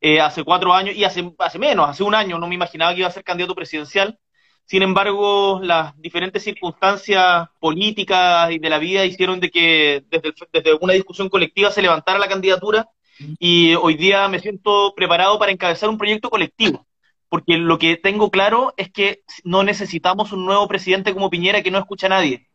eh, 0.00 0.20
hace 0.20 0.44
cuatro 0.44 0.72
años 0.74 0.94
y 0.94 1.04
hace, 1.04 1.32
hace 1.38 1.58
menos, 1.58 1.88
hace 1.88 2.02
un 2.02 2.14
año 2.14 2.38
no 2.38 2.46
me 2.46 2.54
imaginaba 2.54 2.92
que 2.92 3.00
iba 3.00 3.08
a 3.08 3.12
ser 3.12 3.24
candidato 3.24 3.54
presidencial. 3.54 4.18
Sin 4.66 4.82
embargo, 4.82 5.60
las 5.62 5.94
diferentes 6.00 6.42
circunstancias 6.42 7.48
políticas 7.60 8.50
y 8.50 8.58
de 8.58 8.70
la 8.70 8.78
vida 8.78 9.04
hicieron 9.04 9.38
de 9.38 9.50
que 9.50 10.04
desde, 10.08 10.32
desde 10.52 10.74
una 10.80 10.94
discusión 10.94 11.28
colectiva 11.28 11.70
se 11.70 11.82
levantara 11.82 12.18
la 12.18 12.28
candidatura 12.28 12.88
y 13.38 13.74
hoy 13.74 13.94
día 13.94 14.26
me 14.28 14.40
siento 14.40 14.94
preparado 14.96 15.38
para 15.38 15.52
encabezar 15.52 15.88
un 15.88 15.98
proyecto 15.98 16.30
colectivo 16.30 16.86
porque 17.34 17.56
lo 17.58 17.80
que 17.80 17.96
tengo 17.96 18.30
claro 18.30 18.74
es 18.76 18.92
que 18.92 19.24
no 19.42 19.64
necesitamos 19.64 20.30
un 20.30 20.46
nuevo 20.46 20.68
presidente 20.68 21.12
como 21.12 21.30
Piñera 21.30 21.64
que 21.64 21.72
no 21.72 21.80
escucha 21.80 22.06
a 22.06 22.10
nadie. 22.10 22.46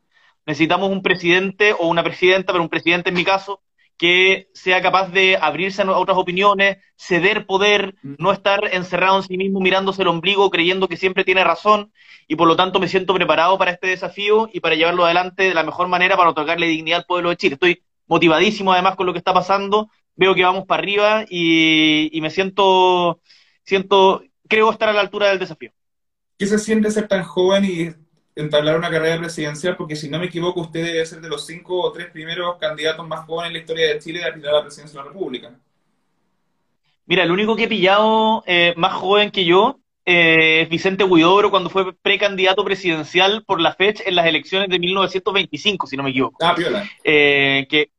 Necesitamos 0.46 0.90
un 0.90 1.02
presidente 1.02 1.74
o 1.74 1.90
una 1.90 2.02
presidenta, 2.02 2.54
pero 2.54 2.64
un 2.64 2.70
presidente 2.70 3.10
en 3.10 3.16
mi 3.16 3.26
caso, 3.26 3.62
que 3.98 4.48
sea 4.54 4.82
capaz 4.82 5.10
de 5.10 5.36
abrirse 5.36 5.82
a 5.82 5.92
otras 5.98 6.18
opiniones, 6.18 6.78
ceder 6.96 7.46
poder, 7.46 7.96
mm. 8.02 8.14
no 8.20 8.32
estar 8.32 8.74
encerrado 8.74 9.18
en 9.18 9.24
sí 9.24 9.36
mismo 9.36 9.60
mirándose 9.60 10.02
el 10.02 10.08
ombligo, 10.08 10.50
creyendo 10.50 10.88
que 10.88 10.96
siempre 10.96 11.26
tiene 11.26 11.44
razón, 11.44 11.92
y 12.26 12.38
por 12.38 12.48
lo 12.48 12.56
tanto 12.56 12.80
me 12.80 12.88
siento 12.88 13.14
preparado 13.14 13.58
para 13.58 13.72
este 13.72 13.88
desafío 13.88 14.50
y 14.54 14.62
para 14.62 14.76
llevarlo 14.76 15.04
adelante 15.04 15.44
de 15.44 15.56
la 15.56 15.64
mejor 15.64 15.90
manera 15.90 16.16
para 16.16 16.30
otorgarle 16.30 16.68
dignidad 16.68 17.00
al 17.00 17.06
pueblo 17.06 17.32
de 17.32 17.36
Chile. 17.36 17.56
Estoy 17.56 17.84
motivadísimo 18.08 18.72
además 18.72 18.96
con 18.96 19.08
lo 19.08 19.12
que 19.12 19.20
está 19.20 19.34
pasando, 19.34 19.90
veo 20.16 20.34
que 20.36 20.46
vamos 20.46 20.66
para 20.66 20.82
arriba 20.82 21.26
y, 21.30 22.18
y 22.18 22.22
me 22.22 22.30
siento, 22.30 23.20
siento 23.66 24.24
creo 24.50 24.70
estar 24.72 24.90
a 24.90 24.94
la 24.94 25.02
altura 25.02 25.30
del 25.30 25.40
desafío. 25.40 25.72
¿Qué 26.38 26.46
se 26.46 26.60
siente 26.60 26.92
ser 26.92 27.08
tan 27.08 27.24
joven 27.24 27.64
y 27.66 27.90
entablar 28.36 28.78
una 28.78 28.90
carrera 28.90 29.18
presidencial? 29.18 29.78
Porque 29.78 29.96
si 29.96 30.10
no 30.10 30.20
me 30.20 30.26
equivoco, 30.26 30.62
usted 30.62 30.84
debe 30.84 31.06
ser 31.06 31.22
de 31.22 31.30
los 31.30 31.46
cinco 31.46 31.82
o 31.82 31.92
tres 31.92 32.10
primeros 32.12 32.58
candidatos 32.58 33.08
más 33.08 33.26
jóvenes 33.26 33.50
en 33.50 33.54
la 33.54 33.60
historia 33.60 33.88
de 33.88 34.00
Chile 34.00 34.20
de 34.20 34.26
aspirar 34.26 34.54
a 34.54 34.58
la 34.58 34.64
presidencia 34.64 35.00
de 35.00 35.06
la 35.06 35.14
República. 35.14 35.52
Mira, 37.06 37.24
el 37.24 37.32
único 37.32 37.56
que 37.56 37.64
he 37.64 37.68
pillado 37.68 38.44
eh, 38.46 38.74
más 38.78 38.94
joven 38.94 39.32
que 39.32 39.44
yo 39.46 39.80
eh, 40.06 40.62
es 40.62 40.70
Vicente 40.70 41.04
Huidobro 41.04 41.52
cuando 41.52 41.70
fue 41.70 41.94
precandidato 41.94 42.64
presidencial 42.64 43.44
por 43.46 43.60
la 43.60 43.74
fecha 43.74 44.04
en 44.06 44.16
las 44.16 44.26
elecciones 44.26 44.70
de 44.70 44.80
1925, 44.80 45.88
si 45.88 45.98
no 45.98 46.04
me 46.04 46.12
equivoco. 46.12 46.38
Ah, 46.42 46.56
piola. 46.56 46.90
Eh, 47.04 47.68
que 47.70 47.92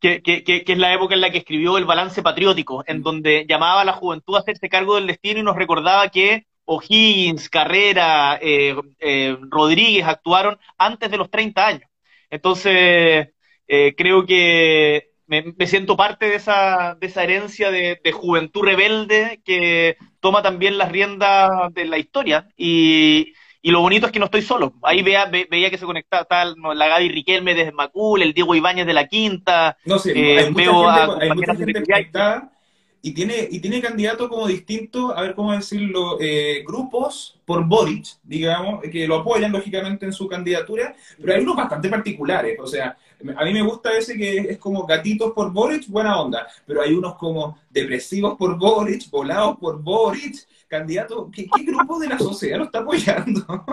que, 0.00 0.22
que, 0.22 0.44
que, 0.44 0.64
es 0.66 0.78
la 0.78 0.94
época 0.94 1.14
en 1.14 1.20
la 1.20 1.30
que 1.30 1.38
escribió 1.38 1.78
el 1.78 1.84
balance 1.84 2.22
patriótico, 2.22 2.84
en 2.86 3.00
mm. 3.00 3.02
donde 3.02 3.46
llamaba 3.48 3.82
a 3.82 3.84
la 3.84 3.92
juventud 3.92 4.36
a 4.36 4.40
hacerse 4.40 4.68
cargo 4.68 4.94
del 4.96 5.06
destino 5.06 5.40
y 5.40 5.42
nos 5.42 5.56
recordaba 5.56 6.08
que 6.08 6.46
O'Higgins, 6.64 7.48
Carrera, 7.48 8.38
eh, 8.42 8.76
eh, 9.00 9.36
Rodríguez 9.48 10.04
actuaron 10.06 10.58
antes 10.76 11.10
de 11.10 11.16
los 11.16 11.30
30 11.30 11.66
años. 11.66 11.90
Entonces, 12.30 13.28
eh, 13.66 13.94
creo 13.96 14.26
que 14.26 15.10
me, 15.26 15.54
siento 15.66 15.96
parte 15.96 16.26
de 16.26 16.36
esa, 16.36 16.94
de 17.00 17.06
esa 17.06 17.24
herencia 17.24 17.70
de, 17.70 18.00
de, 18.02 18.12
juventud 18.12 18.62
rebelde 18.62 19.40
que 19.44 19.96
toma 20.20 20.42
también 20.42 20.78
las 20.78 20.92
riendas 20.92 21.72
de 21.72 21.86
la 21.86 21.98
historia 21.98 22.48
y, 22.56 23.32
y 23.60 23.70
lo 23.70 23.80
bonito 23.80 24.06
es 24.06 24.12
que 24.12 24.18
no 24.18 24.26
estoy 24.26 24.42
solo. 24.42 24.74
Ahí 24.82 25.02
veía, 25.02 25.26
veía 25.26 25.70
que 25.70 25.78
se 25.78 25.86
conectaba 25.86 26.24
tal, 26.24 26.54
la 26.74 26.88
Gaby 26.88 27.08
Riquelme 27.08 27.54
desde 27.54 27.72
Macul, 27.72 28.22
el 28.22 28.32
Diego 28.32 28.54
Ibáñez 28.54 28.86
de 28.86 28.92
la 28.92 29.08
Quinta. 29.08 29.76
No 29.84 29.98
sé, 29.98 30.12
eh, 30.14 30.38
hay 30.38 30.50
mucha 30.50 31.54
gente, 31.54 31.82
conectada 31.82 32.52
y 33.00 33.12
tiene, 33.12 33.48
y 33.50 33.60
tiene 33.60 33.80
candidatos 33.80 34.28
como 34.28 34.46
distintos, 34.46 35.12
a 35.14 35.22
ver 35.22 35.34
cómo 35.34 35.52
decirlo, 35.52 36.18
eh, 36.20 36.64
grupos 36.66 37.38
por 37.44 37.64
Boric, 37.64 38.06
digamos, 38.24 38.82
que 38.82 39.06
lo 39.06 39.16
apoyan 39.16 39.52
lógicamente 39.52 40.04
en 40.04 40.12
su 40.12 40.26
candidatura, 40.26 40.94
pero 41.20 41.34
hay 41.34 41.40
unos 41.40 41.56
bastante 41.56 41.88
particulares. 41.88 42.58
O 42.60 42.66
sea, 42.66 42.96
a 43.36 43.44
mí 43.44 43.52
me 43.52 43.62
gusta 43.62 43.96
ese 43.96 44.16
que 44.16 44.38
es 44.38 44.58
como 44.58 44.84
gatitos 44.84 45.32
por 45.32 45.52
Boric, 45.52 45.86
buena 45.88 46.20
onda, 46.20 46.48
pero 46.66 46.82
hay 46.82 46.92
unos 46.92 47.14
como 47.14 47.58
depresivos 47.70 48.36
por 48.36 48.58
Boric, 48.58 49.08
volados 49.10 49.56
por 49.58 49.80
Boric 49.80 50.36
candidato, 50.68 51.30
¿qué, 51.34 51.48
grupo 51.64 51.98
de 51.98 52.08
la 52.08 52.18
sociedad 52.18 52.58
lo 52.58 52.64
está 52.64 52.80
apoyando? 52.80 53.64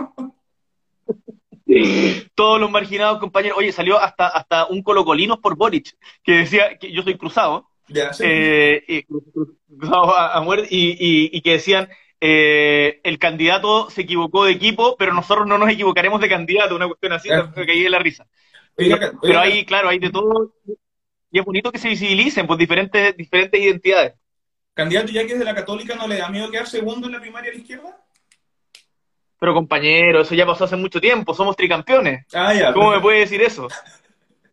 Todos 2.35 2.59
los 2.59 2.71
marginados, 2.71 3.19
compañeros. 3.19 3.57
Oye, 3.57 3.71
salió 3.71 3.99
hasta, 3.99 4.27
hasta 4.27 4.65
un 4.67 4.81
colocolinos 4.81 5.39
por 5.39 5.57
Boric, 5.57 5.95
que 6.23 6.31
decía 6.33 6.77
que 6.77 6.91
yo 6.91 7.03
soy 7.03 7.17
cruzado. 7.17 7.69
Eh, 8.19 9.05
cruzado 9.67 10.17
a, 10.17 10.41
muerte, 10.41 10.67
y, 10.71 11.41
que 11.41 11.51
decían, 11.51 11.89
eh, 12.21 13.01
el 13.03 13.19
candidato 13.19 13.89
se 13.89 14.01
equivocó 14.01 14.45
de 14.45 14.53
equipo, 14.53 14.95
pero 14.97 15.13
nosotros 15.13 15.45
no 15.47 15.57
nos 15.57 15.69
equivocaremos 15.69 16.21
de 16.21 16.29
candidato, 16.29 16.75
una 16.75 16.87
cuestión 16.87 17.13
así, 17.13 17.29
que 17.29 17.65
caí 17.65 17.83
de 17.83 17.89
la 17.89 17.99
risa. 17.99 18.25
pero, 18.75 19.39
ahí, 19.39 19.65
claro, 19.65 19.89
hay 19.89 19.99
de 19.99 20.09
todo, 20.09 20.53
y 21.31 21.39
es 21.39 21.45
bonito 21.45 21.71
que 21.71 21.79
se 21.79 21.89
visibilicen 21.89 22.47
por 22.47 22.57
diferentes, 22.57 23.15
diferentes 23.17 23.59
identidades. 23.59 24.13
¿Candidato 24.75 25.07
ya 25.07 25.25
que 25.25 25.33
es 25.33 25.39
de 25.39 25.45
la 25.45 25.55
Católica 25.55 25.95
no 25.95 26.05
le 26.05 26.17
da 26.17 26.29
miedo 26.29 26.51
quedar 26.51 26.67
segundo 26.67 27.07
en 27.07 27.13
la 27.13 27.21
primaria 27.21 27.49
a 27.49 27.53
la 27.53 27.59
izquierda? 27.61 27.97
Pero 29.39 29.53
compañero, 29.53 30.21
eso 30.21 30.35
ya 30.35 30.45
pasó 30.45 30.65
hace 30.65 30.75
mucho 30.75 30.99
tiempo, 30.99 31.33
somos 31.33 31.55
tricampeones. 31.55 32.25
Ah, 32.33 32.53
ya, 32.53 32.73
¿Cómo 32.73 32.91
me 32.91 32.99
puede 32.99 33.19
decir 33.19 33.41
eso? 33.41 33.69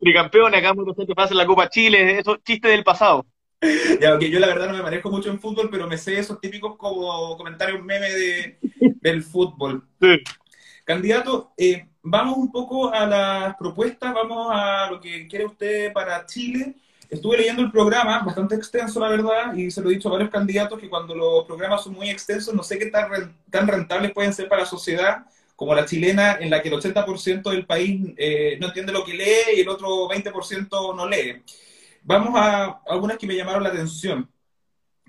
Tricampeones, 0.01 0.61
acá 0.61 0.75
que 1.07 1.15
pasa 1.15 1.35
en 1.35 1.39
la 1.39 1.47
Copa 1.47 1.69
Chile, 1.69 2.21
eso 2.21 2.37
chiste 2.37 2.69
del 2.69 2.85
pasado. 2.85 3.27
Ya, 4.01 4.11
aunque 4.11 4.31
yo 4.31 4.39
la 4.39 4.47
verdad 4.47 4.69
no 4.69 4.77
me 4.77 4.83
manejo 4.83 5.11
mucho 5.11 5.29
en 5.29 5.41
fútbol, 5.41 5.69
pero 5.71 5.89
me 5.89 5.99
sé 5.99 6.19
esos 6.19 6.41
típicos 6.41 6.77
como 6.77 7.37
comentarios 7.37 7.83
meme 7.83 8.11
de, 8.11 8.59
del 9.01 9.25
fútbol. 9.25 9.85
Sí. 10.01 10.23
Candidato, 10.85 11.53
eh, 11.57 11.89
vamos 12.03 12.37
un 12.39 12.53
poco 12.53 12.93
a 12.93 13.07
las 13.07 13.57
propuestas, 13.57 14.15
vamos 14.15 14.49
a 14.53 14.89
lo 14.89 15.01
que 15.01 15.27
quiere 15.27 15.47
usted 15.47 15.93
para 15.93 16.25
Chile 16.27 16.77
estuve 17.13 17.37
leyendo 17.37 17.61
el 17.61 17.71
programa, 17.71 18.21
bastante 18.21 18.55
extenso 18.55 18.99
la 18.99 19.11
verdad, 19.11 19.55
y 19.55 19.71
se 19.71 19.83
lo 19.83 19.91
he 19.91 19.95
dicho 19.95 20.09
a 20.09 20.13
varios 20.13 20.31
candidatos 20.31 20.81
que 20.81 20.89
cuando 20.89 21.15
los 21.15 21.45
programas 21.45 21.85
son 21.85 21.93
muy 21.93 22.09
extensos, 22.09 22.55
no 22.55 22.63
sé 22.63 22.79
qué 22.79 22.87
tan, 22.87 23.69
rentables 23.69 24.13
pueden 24.13 24.33
ser 24.33 24.49
para 24.49 24.63
la 24.63 24.67
sociedad 24.67 25.27
como 25.55 25.75
la 25.75 25.85
chilena, 25.85 26.39
en 26.41 26.49
la 26.49 26.63
que 26.63 26.71
el 26.71 26.75
80% 26.75 27.51
del 27.51 27.67
país 27.67 28.15
eh, 28.17 28.57
no 28.59 28.69
entiende 28.69 28.93
lo 28.93 29.05
que 29.05 29.13
lee 29.13 29.59
y 29.59 29.61
el 29.61 29.69
otro 29.69 30.09
20% 30.09 30.97
no 30.97 31.07
lee. 31.07 31.43
Vamos 32.03 32.33
a 32.35 32.81
algunas 32.89 33.19
que 33.19 33.27
me 33.27 33.37
llamaron 33.37 33.63
la 33.63 33.69
atención. 33.69 34.29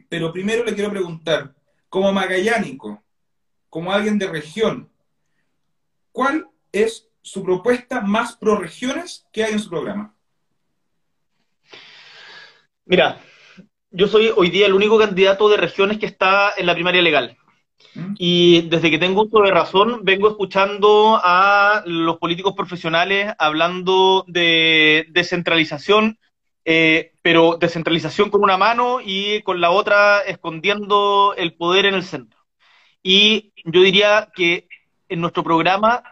Pero 0.09 0.31
primero 0.31 0.63
le 0.63 0.75
quiero 0.75 0.91
preguntar, 0.91 1.55
como 1.89 2.11
magallánico, 2.11 3.01
como 3.69 3.91
alguien 3.91 4.19
de 4.19 4.27
región, 4.27 4.89
¿cuál 6.11 6.47
es 6.71 7.07
su 7.21 7.41
propuesta 7.43 8.01
más 8.01 8.35
pro 8.35 8.57
regiones 8.57 9.25
que 9.31 9.43
hay 9.43 9.53
en 9.53 9.59
su 9.59 9.69
programa? 9.69 10.13
Mira, 12.85 13.21
yo 13.91 14.07
soy 14.07 14.31
hoy 14.35 14.49
día 14.49 14.65
el 14.65 14.73
único 14.73 14.97
candidato 14.97 15.47
de 15.49 15.57
regiones 15.57 15.97
que 15.97 16.05
está 16.05 16.53
en 16.57 16.65
la 16.65 16.73
primaria 16.73 17.01
legal. 17.01 17.37
¿Mm? 17.95 18.15
Y 18.17 18.61
desde 18.63 18.91
que 18.91 18.97
tengo 18.97 19.23
uso 19.23 19.41
de 19.41 19.51
razón, 19.51 20.01
vengo 20.03 20.29
escuchando 20.29 21.19
a 21.23 21.83
los 21.85 22.17
políticos 22.17 22.53
profesionales 22.55 23.33
hablando 23.37 24.25
de 24.27 25.05
descentralización, 25.11 26.19
eh, 26.65 27.13
pero 27.21 27.57
descentralización 27.59 28.29
con 28.29 28.43
una 28.43 28.57
mano 28.57 28.99
y 29.03 29.41
con 29.43 29.61
la 29.61 29.71
otra 29.71 30.21
escondiendo 30.21 31.35
el 31.37 31.53
poder 31.53 31.85
en 31.85 31.95
el 31.95 32.03
centro. 32.03 32.39
Y 33.01 33.53
yo 33.63 33.81
diría 33.81 34.29
que 34.35 34.67
en 35.07 35.21
nuestro 35.21 35.43
programa 35.43 36.03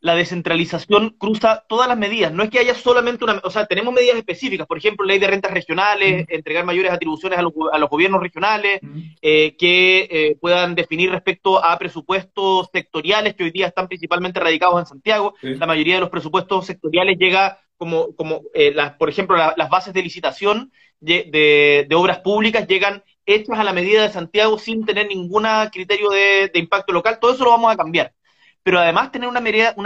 la 0.00 0.14
descentralización 0.14 1.10
cruza 1.18 1.64
todas 1.68 1.86
las 1.86 1.98
medidas. 1.98 2.32
No 2.32 2.42
es 2.42 2.50
que 2.50 2.58
haya 2.58 2.74
solamente 2.74 3.24
una, 3.24 3.40
o 3.44 3.50
sea, 3.50 3.66
tenemos 3.66 3.92
medidas 3.92 4.16
específicas, 4.16 4.66
por 4.66 4.78
ejemplo, 4.78 5.04
ley 5.04 5.18
de 5.18 5.26
rentas 5.26 5.52
regionales, 5.52 6.26
entregar 6.28 6.64
mayores 6.64 6.90
atribuciones 6.90 7.38
a 7.38 7.42
los, 7.42 7.90
gobiernos 7.90 8.22
regionales, 8.22 8.80
eh, 9.20 9.56
que 9.58 10.08
eh, 10.10 10.36
puedan 10.40 10.74
definir 10.74 11.10
respecto 11.10 11.62
a 11.62 11.78
presupuestos 11.78 12.68
sectoriales 12.72 13.34
que 13.34 13.44
hoy 13.44 13.50
día 13.50 13.66
están 13.66 13.88
principalmente 13.88 14.40
radicados 14.40 14.80
en 14.80 14.86
Santiago. 14.86 15.34
La 15.42 15.66
mayoría 15.66 15.96
de 15.96 16.00
los 16.00 16.10
presupuestos 16.10 16.66
sectoriales 16.66 17.18
llega 17.18 17.58
como, 17.76 18.14
como 18.14 18.42
eh, 18.54 18.72
las, 18.74 18.94
por 18.94 19.10
ejemplo, 19.10 19.36
las 19.36 19.68
bases 19.68 19.92
de 19.92 20.02
licitación 20.02 20.72
de, 21.00 21.86
obras 21.94 22.20
públicas 22.20 22.66
llegan 22.66 23.02
hechas 23.26 23.58
a 23.58 23.64
la 23.64 23.72
medida 23.72 24.02
de 24.02 24.10
Santiago 24.10 24.58
sin 24.58 24.84
tener 24.86 25.08
ningún 25.08 25.46
criterio 25.70 26.08
de 26.10 26.50
impacto 26.54 26.92
local. 26.92 27.18
Todo 27.20 27.34
eso 27.34 27.44
lo 27.44 27.50
vamos 27.50 27.72
a 27.72 27.76
cambiar 27.76 28.12
pero 28.62 28.78
además 28.78 29.12
tener 29.12 29.28
una 29.28 29.40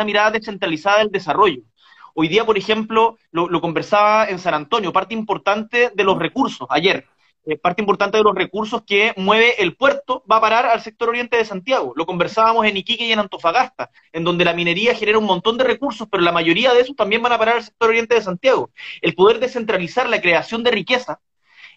mirada, 0.05 0.31
descentralizada 0.31 0.99
del 0.99 1.11
desarrollo. 1.11 1.63
Hoy 2.15 2.29
día, 2.29 2.45
por 2.45 2.57
ejemplo, 2.57 3.19
lo, 3.33 3.61
conversaba 3.61 4.29
en 4.29 4.39
San 4.39 4.55
Antonio, 4.55 4.93
parte 4.93 5.15
importante 5.15 5.91
de 5.95 6.05
los 6.05 6.19
recursos, 6.19 6.67
ayer, 6.71 7.07
eh, 7.47 7.59
parte 7.59 7.83
importante 7.83 8.17
de 8.17 8.25
los 8.25 8.35
recursos 8.35 8.83
que 8.87 9.13
mueve 9.17 9.61
el 9.63 9.77
puerto 9.77 10.23
va 10.31 10.37
a 10.37 10.41
parar 10.41 10.67
al 10.67 10.81
sector 10.81 11.09
oriente 11.09 11.37
de 11.37 11.45
Santiago. 11.45 11.93
Lo 11.97 12.07
conversábamos 12.07 12.65
en 12.67 12.77
Iquique 12.77 13.05
y 13.05 13.13
en 13.13 13.19
Antofagasta, 13.19 13.91
en 14.13 14.25
donde 14.25 14.45
la 14.45 14.55
minería 14.55 14.95
genera 14.95 15.19
un 15.19 15.27
montón 15.27 15.59
de 15.59 15.65
recursos, 15.65 16.09
pero 16.11 16.23
la 16.23 16.33
mayoría 16.33 16.73
de 16.73 16.81
esos 16.81 16.97
también 16.97 17.21
van 17.21 17.33
a 17.33 17.39
parar 17.39 17.57
al 17.57 17.65
sector 17.65 17.91
oriente 17.91 18.15
de 18.15 18.23
Santiago. 18.23 18.71
El 19.03 19.15
poder 19.15 19.41
descentralizar 19.41 20.09
la 20.09 20.21
creación 20.21 20.63
de 20.63 20.71
riqueza, 20.71 21.21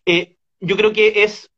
eh, 0.06 0.38
yo 0.60 0.78
creo 0.78 0.94
que 0.94 1.24
es 1.24 1.52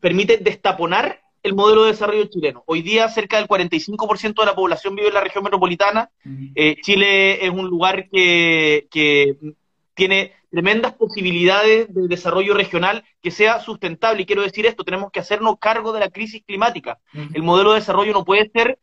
permite 0.00 0.38
destaponar 0.38 1.21
el 1.42 1.54
modelo 1.54 1.82
de 1.84 1.92
desarrollo 1.92 2.26
chileno. 2.26 2.62
Hoy 2.66 2.82
día 2.82 3.08
cerca 3.08 3.36
del 3.36 3.48
45% 3.48 4.34
de 4.40 4.46
la 4.46 4.54
población 4.54 4.94
vive 4.94 5.08
en 5.08 5.14
la 5.14 5.20
región 5.20 5.42
metropolitana. 5.42 6.10
Eh, 6.54 6.76
Chile 6.82 7.44
es 7.44 7.50
un 7.50 7.66
lugar 7.66 8.08
que, 8.08 8.86
tiene 9.94 10.32
tremendas 10.50 10.94
posibilidades 10.94 11.92
de 11.92 12.08
desarrollo 12.08 12.54
regional 12.54 13.04
que 13.20 13.30
sea 13.30 13.60
sustentable. 13.60 14.22
Y 14.22 14.26
quiero 14.26 14.42
decir 14.42 14.64
esto, 14.64 14.84
tenemos 14.84 15.12
que 15.12 15.20
hacernos 15.20 15.58
cargo 15.60 15.92
de 15.92 16.00
la 16.00 16.08
crisis 16.08 16.42
climática. 16.46 16.98
El 17.34 17.42
modelo 17.42 17.72
de 17.72 17.80
desarrollo 17.80 18.12
no 18.14 18.24
puede 18.24 18.50
ser, 18.50 18.78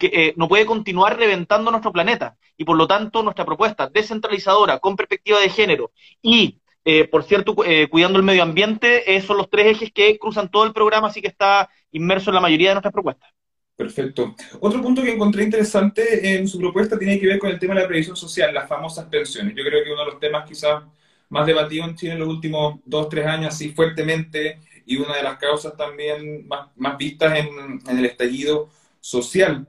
eh, 0.00 0.32
no 0.36 0.48
puede 0.48 0.64
continuar 0.64 1.18
reventando 1.18 1.70
nuestro 1.70 1.92
planeta. 1.92 2.36
Y 2.56 2.64
por 2.64 2.78
lo 2.78 2.86
tanto, 2.86 3.22
nuestra 3.22 3.44
propuesta 3.44 3.88
descentralizadora, 3.88 4.78
con 4.78 4.96
perspectiva 4.96 5.38
de 5.38 5.50
género 5.50 5.90
y 6.22 6.61
eh, 6.84 7.06
por 7.06 7.22
cierto, 7.24 7.54
eh, 7.64 7.88
cuidando 7.88 8.18
el 8.18 8.24
medio 8.24 8.42
ambiente, 8.42 9.14
esos 9.14 9.28
son 9.28 9.36
los 9.36 9.50
tres 9.50 9.76
ejes 9.76 9.92
que 9.92 10.18
cruzan 10.18 10.50
todo 10.50 10.64
el 10.64 10.72
programa, 10.72 11.08
así 11.08 11.20
que 11.20 11.28
está 11.28 11.68
inmerso 11.92 12.30
en 12.30 12.34
la 12.34 12.40
mayoría 12.40 12.70
de 12.70 12.74
nuestras 12.74 12.92
propuestas. 12.92 13.30
Perfecto. 13.76 14.34
Otro 14.60 14.82
punto 14.82 15.02
que 15.02 15.12
encontré 15.12 15.44
interesante 15.44 16.34
en 16.34 16.46
su 16.46 16.58
propuesta 16.58 16.98
tiene 16.98 17.18
que 17.18 17.26
ver 17.26 17.38
con 17.38 17.50
el 17.50 17.58
tema 17.58 17.74
de 17.74 17.82
la 17.82 17.88
previsión 17.88 18.16
social, 18.16 18.52
las 18.52 18.68
famosas 18.68 19.06
pensiones. 19.06 19.54
Yo 19.56 19.64
creo 19.64 19.82
que 19.82 19.92
uno 19.92 20.04
de 20.04 20.10
los 20.10 20.20
temas 20.20 20.48
quizás 20.48 20.82
más 21.28 21.46
debatidos 21.46 21.88
en 21.88 21.96
Chile 21.96 22.12
en 22.12 22.18
los 22.18 22.28
últimos 22.28 22.80
dos, 22.84 23.08
tres 23.08 23.26
años, 23.26 23.54
así 23.54 23.70
fuertemente, 23.70 24.60
y 24.84 24.96
una 24.96 25.16
de 25.16 25.22
las 25.22 25.38
causas 25.38 25.76
también 25.76 26.46
más, 26.46 26.98
vistas 26.98 27.38
en, 27.38 27.80
en 27.88 27.98
el 27.98 28.04
estallido 28.04 28.68
social. 29.00 29.66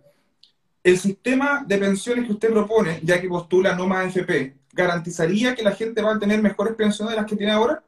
El 0.83 0.97
sistema 0.97 1.63
de 1.65 1.77
pensiones 1.77 2.25
que 2.25 2.33
usted 2.33 2.51
propone, 2.51 2.99
ya 3.03 3.21
que 3.21 3.29
postula 3.29 3.73
no 3.73 3.87
más 3.87 4.07
FP, 4.07 4.53
garantizaría 4.73 5.55
que 5.55 5.63
la 5.63 5.71
gente 5.71 6.01
va 6.01 6.13
a 6.13 6.19
tener 6.19 6.41
mejores 6.41 6.75
pensiones 6.75 7.15
de 7.15 7.21
las 7.21 7.29
que 7.29 7.37
tiene 7.37 7.53
ahora? 7.53 7.83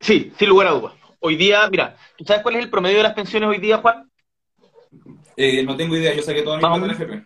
Sí, 0.00 0.32
sin 0.38 0.48
lugar 0.48 0.66
a 0.66 0.72
dudas. 0.72 0.94
Hoy 1.20 1.36
día, 1.36 1.68
mira, 1.70 1.96
¿tú 2.18 2.24
sabes 2.24 2.42
cuál 2.42 2.56
es 2.56 2.64
el 2.64 2.70
promedio 2.70 2.98
de 2.98 3.04
las 3.04 3.14
pensiones 3.14 3.48
hoy 3.48 3.58
día, 3.58 3.78
Juan? 3.78 4.10
Eh, 5.36 5.62
no 5.62 5.76
tengo 5.76 5.96
idea, 5.96 6.12
yo 6.14 6.22
sé 6.22 6.34
que 6.34 6.42
todo 6.42 6.58
mi 6.58 6.84
el 6.84 6.90
FP. 6.90 7.24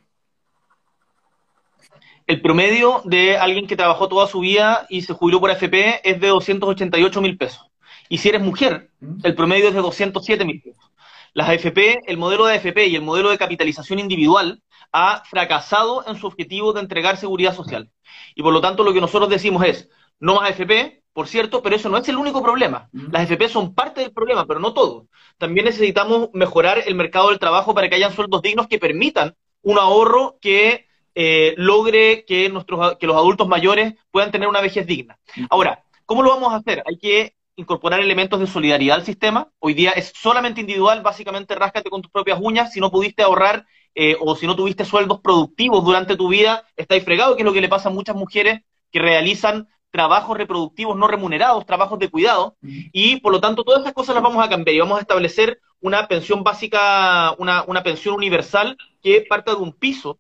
El 2.26 2.42
promedio 2.42 3.02
de 3.04 3.38
alguien 3.38 3.66
que 3.66 3.76
trabajó 3.76 4.08
toda 4.08 4.26
su 4.26 4.40
vida 4.40 4.86
y 4.90 5.02
se 5.02 5.14
jubiló 5.14 5.40
por 5.40 5.50
AFP 5.50 6.08
es 6.08 6.20
de 6.20 6.28
288 6.28 7.20
mil 7.20 7.38
pesos. 7.38 7.66
Y 8.08 8.18
si 8.18 8.28
eres 8.28 8.42
mujer, 8.42 8.90
¿Mm? 9.00 9.20
el 9.24 9.34
promedio 9.34 9.68
es 9.68 9.74
de 9.74 9.80
207 9.80 10.44
mil 10.44 10.60
pesos. 10.60 10.90
Las 11.32 11.48
AFP, 11.48 12.02
el 12.06 12.16
modelo 12.18 12.46
de 12.46 12.56
AFP 12.56 12.86
y 12.86 12.96
el 12.96 13.02
modelo 13.02 13.30
de 13.30 13.38
capitalización 13.38 13.98
individual 13.98 14.62
ha 14.92 15.22
fracasado 15.24 16.04
en 16.06 16.16
su 16.16 16.26
objetivo 16.26 16.72
de 16.72 16.80
entregar 16.80 17.16
seguridad 17.16 17.54
social. 17.54 17.90
Y 18.34 18.42
por 18.42 18.52
lo 18.52 18.60
tanto 18.60 18.84
lo 18.84 18.92
que 18.92 19.00
nosotros 19.00 19.28
decimos 19.28 19.64
es, 19.64 19.88
no 20.18 20.36
más 20.36 20.50
AFP, 20.50 21.02
por 21.12 21.28
cierto, 21.28 21.62
pero 21.62 21.76
eso 21.76 21.88
no 21.88 21.96
es 21.96 22.08
el 22.08 22.16
único 22.16 22.42
problema. 22.42 22.90
Las 22.92 23.22
AFP 23.22 23.48
son 23.48 23.74
parte 23.74 24.02
del 24.02 24.12
problema, 24.12 24.46
pero 24.46 24.60
no 24.60 24.74
todo. 24.74 25.06
También 25.38 25.64
necesitamos 25.64 26.28
mejorar 26.34 26.82
el 26.86 26.94
mercado 26.94 27.30
del 27.30 27.38
trabajo 27.38 27.74
para 27.74 27.88
que 27.88 27.94
hayan 27.94 28.14
sueldos 28.14 28.42
dignos 28.42 28.66
que 28.66 28.78
permitan 28.78 29.34
un 29.62 29.78
ahorro 29.78 30.36
que 30.40 30.86
eh, 31.14 31.54
logre 31.56 32.26
que, 32.26 32.50
nuestros, 32.50 32.96
que 32.98 33.06
los 33.06 33.16
adultos 33.16 33.48
mayores 33.48 33.94
puedan 34.10 34.30
tener 34.30 34.48
una 34.48 34.60
vejez 34.60 34.86
digna. 34.86 35.18
Ahora, 35.48 35.82
¿cómo 36.04 36.22
lo 36.22 36.28
vamos 36.28 36.52
a 36.52 36.56
hacer? 36.56 36.82
Hay 36.86 36.98
que 36.98 37.34
incorporar 37.56 38.00
elementos 38.00 38.38
de 38.38 38.46
solidaridad 38.46 38.96
al 38.96 39.06
sistema. 39.06 39.50
Hoy 39.58 39.72
día 39.72 39.92
es 39.92 40.12
solamente 40.14 40.60
individual, 40.60 41.00
básicamente 41.00 41.54
ráscate 41.54 41.88
con 41.88 42.02
tus 42.02 42.10
propias 42.12 42.38
uñas. 42.40 42.72
Si 42.72 42.80
no 42.80 42.90
pudiste 42.90 43.22
ahorrar 43.22 43.66
eh, 43.98 44.14
o 44.20 44.36
si 44.36 44.46
no 44.46 44.54
tuviste 44.54 44.84
sueldos 44.84 45.20
productivos 45.20 45.82
durante 45.82 46.16
tu 46.16 46.28
vida, 46.28 46.64
estáis 46.76 47.02
fregado, 47.02 47.34
que 47.34 47.42
es 47.42 47.46
lo 47.46 47.54
que 47.54 47.62
le 47.62 47.68
pasa 47.68 47.88
a 47.88 47.92
muchas 47.92 48.14
mujeres 48.14 48.60
que 48.92 48.98
realizan 49.00 49.68
trabajos 49.90 50.36
reproductivos 50.36 50.96
no 50.98 51.08
remunerados, 51.08 51.64
trabajos 51.64 51.98
de 51.98 52.10
cuidado, 52.10 52.56
y 52.60 53.20
por 53.20 53.32
lo 53.32 53.40
tanto 53.40 53.64
todas 53.64 53.80
esas 53.80 53.94
cosas 53.94 54.14
las 54.14 54.22
vamos 54.22 54.44
a 54.44 54.50
cambiar 54.50 54.76
y 54.76 54.80
vamos 54.80 54.98
a 54.98 55.00
establecer 55.00 55.58
una 55.80 56.06
pensión 56.08 56.44
básica, 56.44 57.34
una, 57.38 57.64
una 57.66 57.82
pensión 57.82 58.14
universal 58.14 58.76
que 59.02 59.24
parta 59.26 59.52
de 59.52 59.62
un 59.62 59.72
piso 59.72 60.18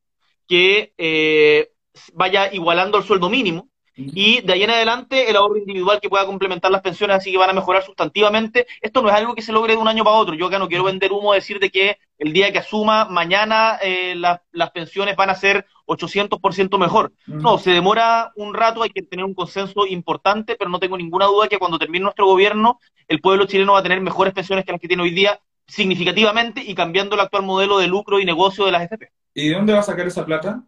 que 0.48 0.94
eh, 0.96 1.70
vaya 2.14 2.52
igualando 2.54 2.96
el 2.96 3.04
sueldo 3.04 3.28
mínimo, 3.28 3.68
y 3.96 4.42
de 4.42 4.52
ahí 4.52 4.62
en 4.62 4.70
adelante 4.70 5.30
el 5.30 5.36
ahorro 5.36 5.56
individual 5.56 6.00
que 6.00 6.10
pueda 6.10 6.26
complementar 6.26 6.70
las 6.70 6.82
pensiones, 6.82 7.16
así 7.16 7.32
que 7.32 7.38
van 7.38 7.48
a 7.48 7.54
mejorar 7.54 7.82
sustantivamente. 7.82 8.66
Esto 8.82 9.00
no 9.00 9.08
es 9.08 9.14
algo 9.14 9.34
que 9.34 9.40
se 9.40 9.52
logre 9.52 9.74
de 9.74 9.78
un 9.78 9.88
año 9.88 10.04
para 10.04 10.16
otro. 10.16 10.34
Yo 10.34 10.46
acá 10.46 10.58
no 10.58 10.68
quiero 10.68 10.84
vender 10.84 11.12
humo, 11.12 11.32
decir 11.32 11.58
de 11.58 11.70
que 11.70 11.98
el 12.18 12.32
día 12.34 12.52
que 12.52 12.58
asuma 12.58 13.06
mañana 13.06 13.78
eh, 13.82 14.14
las 14.14 14.70
pensiones 14.72 15.16
van 15.16 15.30
a 15.30 15.34
ser 15.34 15.66
800% 15.86 16.78
mejor. 16.78 17.12
No, 17.26 17.56
se 17.56 17.70
demora 17.70 18.32
un 18.36 18.52
rato, 18.52 18.82
hay 18.82 18.90
que 18.90 19.02
tener 19.02 19.24
un 19.24 19.34
consenso 19.34 19.86
importante, 19.86 20.56
pero 20.56 20.68
no 20.68 20.78
tengo 20.78 20.98
ninguna 20.98 21.26
duda 21.26 21.48
que 21.48 21.58
cuando 21.58 21.78
termine 21.78 22.04
nuestro 22.04 22.26
gobierno, 22.26 22.80
el 23.08 23.20
pueblo 23.20 23.46
chileno 23.46 23.72
va 23.72 23.78
a 23.78 23.82
tener 23.82 24.00
mejores 24.00 24.34
pensiones 24.34 24.64
que 24.66 24.72
las 24.72 24.80
que 24.80 24.88
tiene 24.88 25.04
hoy 25.04 25.10
día, 25.10 25.40
significativamente 25.66 26.62
y 26.62 26.74
cambiando 26.74 27.14
el 27.14 27.22
actual 27.22 27.44
modelo 27.44 27.78
de 27.78 27.86
lucro 27.86 28.20
y 28.20 28.24
negocio 28.24 28.66
de 28.66 28.72
las 28.72 28.82
FP. 28.82 29.10
¿Y 29.34 29.48
de 29.48 29.54
dónde 29.54 29.72
va 29.72 29.80
a 29.80 29.82
sacar 29.82 30.06
esa 30.06 30.24
plata? 30.24 30.62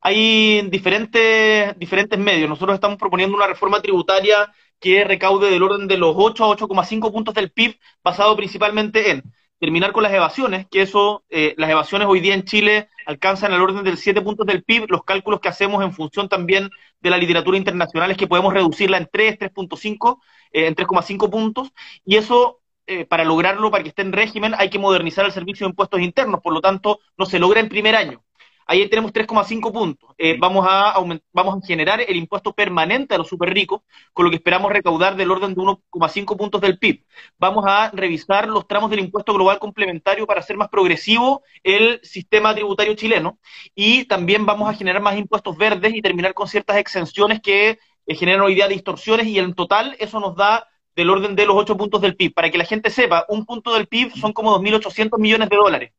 Hay 0.00 0.62
diferentes, 0.70 1.78
diferentes 1.78 2.18
medios. 2.18 2.48
Nosotros 2.48 2.74
estamos 2.74 2.98
proponiendo 2.98 3.36
una 3.36 3.46
reforma 3.46 3.80
tributaria 3.82 4.52
que 4.80 5.04
recaude 5.04 5.50
del 5.50 5.62
orden 5.62 5.88
de 5.88 5.98
los 5.98 6.14
8 6.16 6.44
a 6.44 6.56
8,5 6.56 7.12
puntos 7.12 7.34
del 7.34 7.50
PIB, 7.50 7.78
basado 8.02 8.36
principalmente 8.36 9.10
en 9.10 9.22
terminar 9.58 9.90
con 9.92 10.04
las 10.04 10.12
evasiones, 10.12 10.66
que 10.70 10.82
eso, 10.82 11.24
eh, 11.30 11.54
las 11.56 11.70
evasiones 11.70 12.06
hoy 12.06 12.20
día 12.20 12.34
en 12.34 12.44
Chile 12.44 12.88
alcanzan 13.06 13.52
el 13.52 13.60
orden 13.60 13.82
del 13.82 13.96
7 13.96 14.22
puntos 14.22 14.46
del 14.46 14.62
PIB, 14.62 14.86
los 14.88 15.02
cálculos 15.02 15.40
que 15.40 15.48
hacemos 15.48 15.82
en 15.82 15.92
función 15.92 16.28
también 16.28 16.70
de 17.00 17.10
la 17.10 17.18
literatura 17.18 17.58
internacional 17.58 18.10
es 18.10 18.16
que 18.16 18.28
podemos 18.28 18.54
reducirla 18.54 18.98
en 18.98 19.08
3, 19.10 19.36
3.5, 19.36 20.20
eh, 20.52 20.66
en 20.66 20.74
3,5 20.76 21.28
puntos, 21.28 21.72
y 22.04 22.16
eso, 22.16 22.60
eh, 22.86 23.04
para 23.04 23.24
lograrlo, 23.24 23.70
para 23.72 23.82
que 23.82 23.88
esté 23.88 24.02
en 24.02 24.12
régimen, 24.12 24.54
hay 24.56 24.70
que 24.70 24.78
modernizar 24.78 25.24
el 25.26 25.32
servicio 25.32 25.66
de 25.66 25.70
impuestos 25.70 26.00
internos, 26.00 26.40
por 26.40 26.52
lo 26.52 26.60
tanto, 26.60 27.00
no 27.16 27.26
se 27.26 27.40
logra 27.40 27.58
en 27.58 27.68
primer 27.68 27.96
año 27.96 28.22
ahí 28.68 28.88
tenemos 28.88 29.12
3,5 29.12 29.72
puntos. 29.72 30.10
Eh, 30.18 30.36
vamos, 30.38 30.64
a 30.68 30.94
vamos 31.32 31.62
a 31.62 31.66
generar 31.66 32.00
el 32.00 32.16
impuesto 32.16 32.52
permanente 32.52 33.14
a 33.14 33.18
los 33.18 33.26
super 33.26 33.52
ricos, 33.52 33.80
con 34.12 34.24
lo 34.26 34.30
que 34.30 34.36
esperamos 34.36 34.70
recaudar 34.70 35.16
del 35.16 35.30
orden 35.30 35.54
de 35.54 35.60
1,5 35.60 36.36
puntos 36.36 36.60
del 36.60 36.78
PIB. 36.78 37.02
Vamos 37.38 37.64
a 37.66 37.90
revisar 37.90 38.46
los 38.46 38.68
tramos 38.68 38.90
del 38.90 39.00
impuesto 39.00 39.32
global 39.32 39.58
complementario 39.58 40.26
para 40.26 40.40
hacer 40.40 40.56
más 40.56 40.68
progresivo 40.68 41.42
el 41.64 41.98
sistema 42.02 42.54
tributario 42.54 42.94
chileno. 42.94 43.38
Y 43.74 44.04
también 44.04 44.46
vamos 44.46 44.68
a 44.68 44.74
generar 44.74 45.02
más 45.02 45.16
impuestos 45.16 45.56
verdes 45.56 45.94
y 45.94 46.02
terminar 46.02 46.34
con 46.34 46.46
ciertas 46.46 46.76
exenciones 46.76 47.40
que 47.40 47.78
eh, 48.06 48.14
generan 48.14 48.42
hoy 48.42 48.54
día 48.54 48.68
distorsiones 48.68 49.26
y 49.26 49.38
en 49.38 49.54
total 49.54 49.96
eso 49.98 50.20
nos 50.20 50.36
da 50.36 50.68
del 50.94 51.10
orden 51.10 51.36
de 51.36 51.46
los 51.46 51.56
8 51.56 51.76
puntos 51.76 52.02
del 52.02 52.16
PIB. 52.16 52.34
Para 52.34 52.50
que 52.50 52.58
la 52.58 52.64
gente 52.64 52.90
sepa, 52.90 53.24
un 53.28 53.46
punto 53.46 53.72
del 53.72 53.86
PIB 53.88 54.12
son 54.16 54.32
como 54.34 54.58
2.800 54.60 55.18
millones 55.18 55.48
de 55.48 55.56
dólares. 55.56 55.92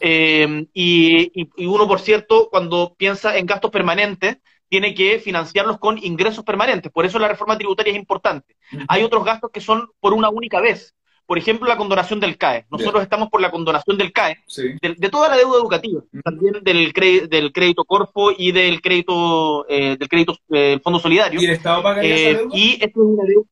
Eh, 0.00 0.66
y, 0.72 1.66
uno, 1.66 1.88
por 1.88 2.00
cierto, 2.00 2.48
cuando 2.50 2.94
piensa 2.96 3.36
en 3.36 3.46
gastos 3.46 3.70
permanentes, 3.70 4.38
tiene 4.68 4.94
que 4.94 5.18
financiarlos 5.18 5.78
con 5.78 5.98
ingresos 6.02 6.44
permanentes. 6.44 6.90
Por 6.90 7.06
eso 7.06 7.18
la 7.18 7.28
reforma 7.28 7.56
tributaria 7.56 7.92
es 7.92 7.98
importante. 7.98 8.56
Hay 8.88 9.02
otros 9.02 9.24
gastos 9.24 9.50
que 9.52 9.60
son 9.60 9.88
por 10.00 10.12
una 10.12 10.30
única 10.30 10.60
vez. 10.60 10.94
Por 11.26 11.38
ejemplo, 11.38 11.66
la 11.66 11.78
condonación 11.78 12.20
del 12.20 12.36
CAE. 12.36 12.66
Nosotros 12.70 13.02
estamos 13.02 13.30
por 13.30 13.40
la 13.40 13.50
condonación 13.50 13.96
del 13.96 14.12
CAE, 14.12 14.36
de, 14.82 15.08
toda 15.08 15.30
la 15.30 15.36
deuda 15.38 15.58
educativa, 15.58 16.02
también 16.22 16.62
del, 16.62 16.92
del 17.30 17.52
crédito 17.52 17.84
Corfo 17.84 18.30
y 18.36 18.52
del 18.52 18.82
crédito 18.82 19.64
eh, 19.68 19.96
del 19.96 20.08
crédito 20.08 20.36
eh, 20.50 20.78
Fondo 20.82 20.98
Solidario. 20.98 21.40
¿Y 21.40 21.46
el 21.46 21.52
Estado 21.52 21.82
pagaría 21.82 22.14
esa 22.14 22.38
deuda? 22.38 22.56
Y 22.56 22.72
esto 22.74 22.86
es 22.86 22.96
una 22.96 23.24
deuda. 23.24 23.46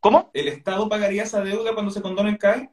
¿Cómo? 0.00 0.30
¿El 0.34 0.48
Estado 0.48 0.88
pagaría 0.88 1.22
esa 1.22 1.42
deuda 1.42 1.72
cuando 1.72 1.90
se 1.90 2.02
condona 2.02 2.28
el 2.28 2.38
CAE? 2.38 2.70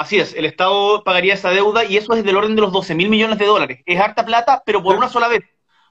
Así 0.00 0.18
es, 0.18 0.32
el 0.32 0.46
Estado 0.46 1.04
pagaría 1.04 1.34
esa 1.34 1.50
deuda 1.50 1.84
y 1.84 1.98
eso 1.98 2.14
es 2.14 2.24
del 2.24 2.34
orden 2.34 2.56
de 2.56 2.62
los 2.62 2.72
12 2.72 2.94
mil 2.94 3.10
millones 3.10 3.36
de 3.36 3.44
dólares. 3.44 3.82
Es 3.84 4.00
harta 4.00 4.24
plata, 4.24 4.62
pero 4.64 4.82
por 4.82 4.96
una 4.96 5.10
sola 5.10 5.28
vez. 5.28 5.42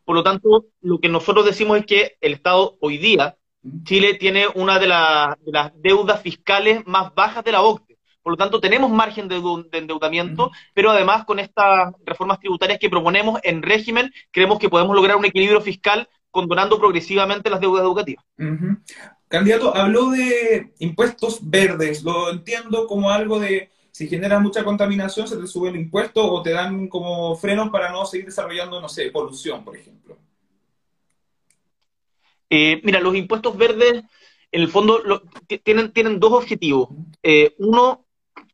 Por 0.04 0.16
lo 0.16 0.24
tanto, 0.24 0.66
lo 0.82 1.00
que 1.00 1.10
nosotros 1.10 1.46
decimos 1.46 1.78
es 1.78 1.86
que 1.86 2.18
el 2.20 2.34
Estado 2.34 2.75
hoy 2.82 2.98
día, 2.98 3.38
Chile 3.84 4.16
tiene 4.16 4.48
una 4.56 4.80
de, 4.80 4.88
las 4.88 5.72
deudas 5.75 6.24
fiscales 6.24 6.82
más 6.88 7.13
bajas 7.13 7.44
de 7.44 7.51
la 7.51 7.62
OCDE. 7.62 8.00
Por 8.24 8.34
lo 8.34 8.38
tanto, 8.38 8.60
tenemos 8.60 8.89
margen 8.89 9.28
de, 9.28 9.39
endeudamiento, 9.74 10.50
pero 10.74 10.89
además 10.89 11.24
con 11.25 11.38
estas 11.38 11.94
reformas 12.04 12.39
tributarias 12.39 12.80
que 12.80 12.89
proponemos 12.89 13.39
en 13.44 13.62
régimen, 13.62 14.12
creemos 14.32 14.58
que 14.58 14.70
podemos 14.70 14.96
lograr 14.96 15.18
un 15.18 15.25
equilibrio 15.25 15.62
fiscal 15.62 16.10
condonando 16.32 16.80
progresivamente 16.80 17.51
las 17.51 17.60
deudas 17.60 17.84
educativas. 17.84 18.25
Candidato, 19.28 19.75
habló 19.75 20.10
de 20.10 20.74
impuestos 20.80 21.48
verdes. 21.48 22.01
Lo 22.01 22.32
entiendo 22.32 22.88
como 22.88 23.12
algo 23.12 23.39
de 23.39 23.70
si 23.91 24.08
generas 24.08 24.41
mucha 24.41 24.63
contaminación, 24.63 25.27
se 25.27 25.38
te 25.38 25.48
sube 25.48 25.69
el 25.69 25.75
impuesto 25.75 26.25
o 26.31 26.41
te 26.41 26.51
dan 26.51 26.88
como 26.88 27.36
frenos 27.36 27.69
para 27.69 27.91
no 27.91 28.05
seguir 28.05 28.27
desarrollando, 28.27 28.79
no 28.79 28.89
sé, 28.89 29.12
polución, 29.12 29.63
por 29.63 29.75
ejemplo. 29.75 30.17
Eh, 32.50 32.81
mira, 32.84 33.00
los 33.00 33.15
impuestos 33.15 33.58
verdes, 33.58 34.03
en 34.51 34.62
el 34.62 34.69
fondo, 34.69 35.01
tienen, 35.63 35.91
tienen 35.91 36.19
dos 36.19 36.34
objetivos. 36.34 36.89
Eh, 37.24 37.55
uno, 37.60 38.05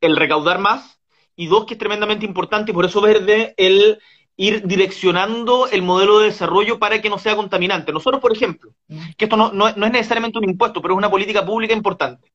el 0.02 0.16
recaudar 0.16 0.60
más, 0.60 1.00
y 1.36 1.48
dos, 1.48 1.66
que 1.66 1.74
es 1.74 1.80
tremendamente 1.80 2.26
importante, 2.26 2.72
y 2.72 2.74
por 2.74 2.86
eso 2.86 3.02
verde, 3.02 3.54
el 3.58 4.00
ir 4.38 4.68
direccionando 4.68 5.68
el 5.68 5.82
modelo 5.82 6.20
de 6.20 6.26
desarrollo 6.26 6.78
para 6.78 7.02
que 7.02 7.10
no 7.10 7.18
sea 7.18 7.38
contaminante. 7.38 7.94
Nosotros, 7.94 8.22
por 8.22 8.34
ejemplo, 8.34 8.72
que 9.18 9.26
esto 9.26 9.38
no, 9.38 9.52
no 9.54 9.68
es 9.68 9.78
necesariamente 9.78 10.38
un 10.38 10.50
impuesto, 10.50 10.82
pero 10.82 10.94
es 10.94 10.98
una 10.98 11.10
política 11.10 11.46
pública 11.46 11.74
importante 11.74 12.34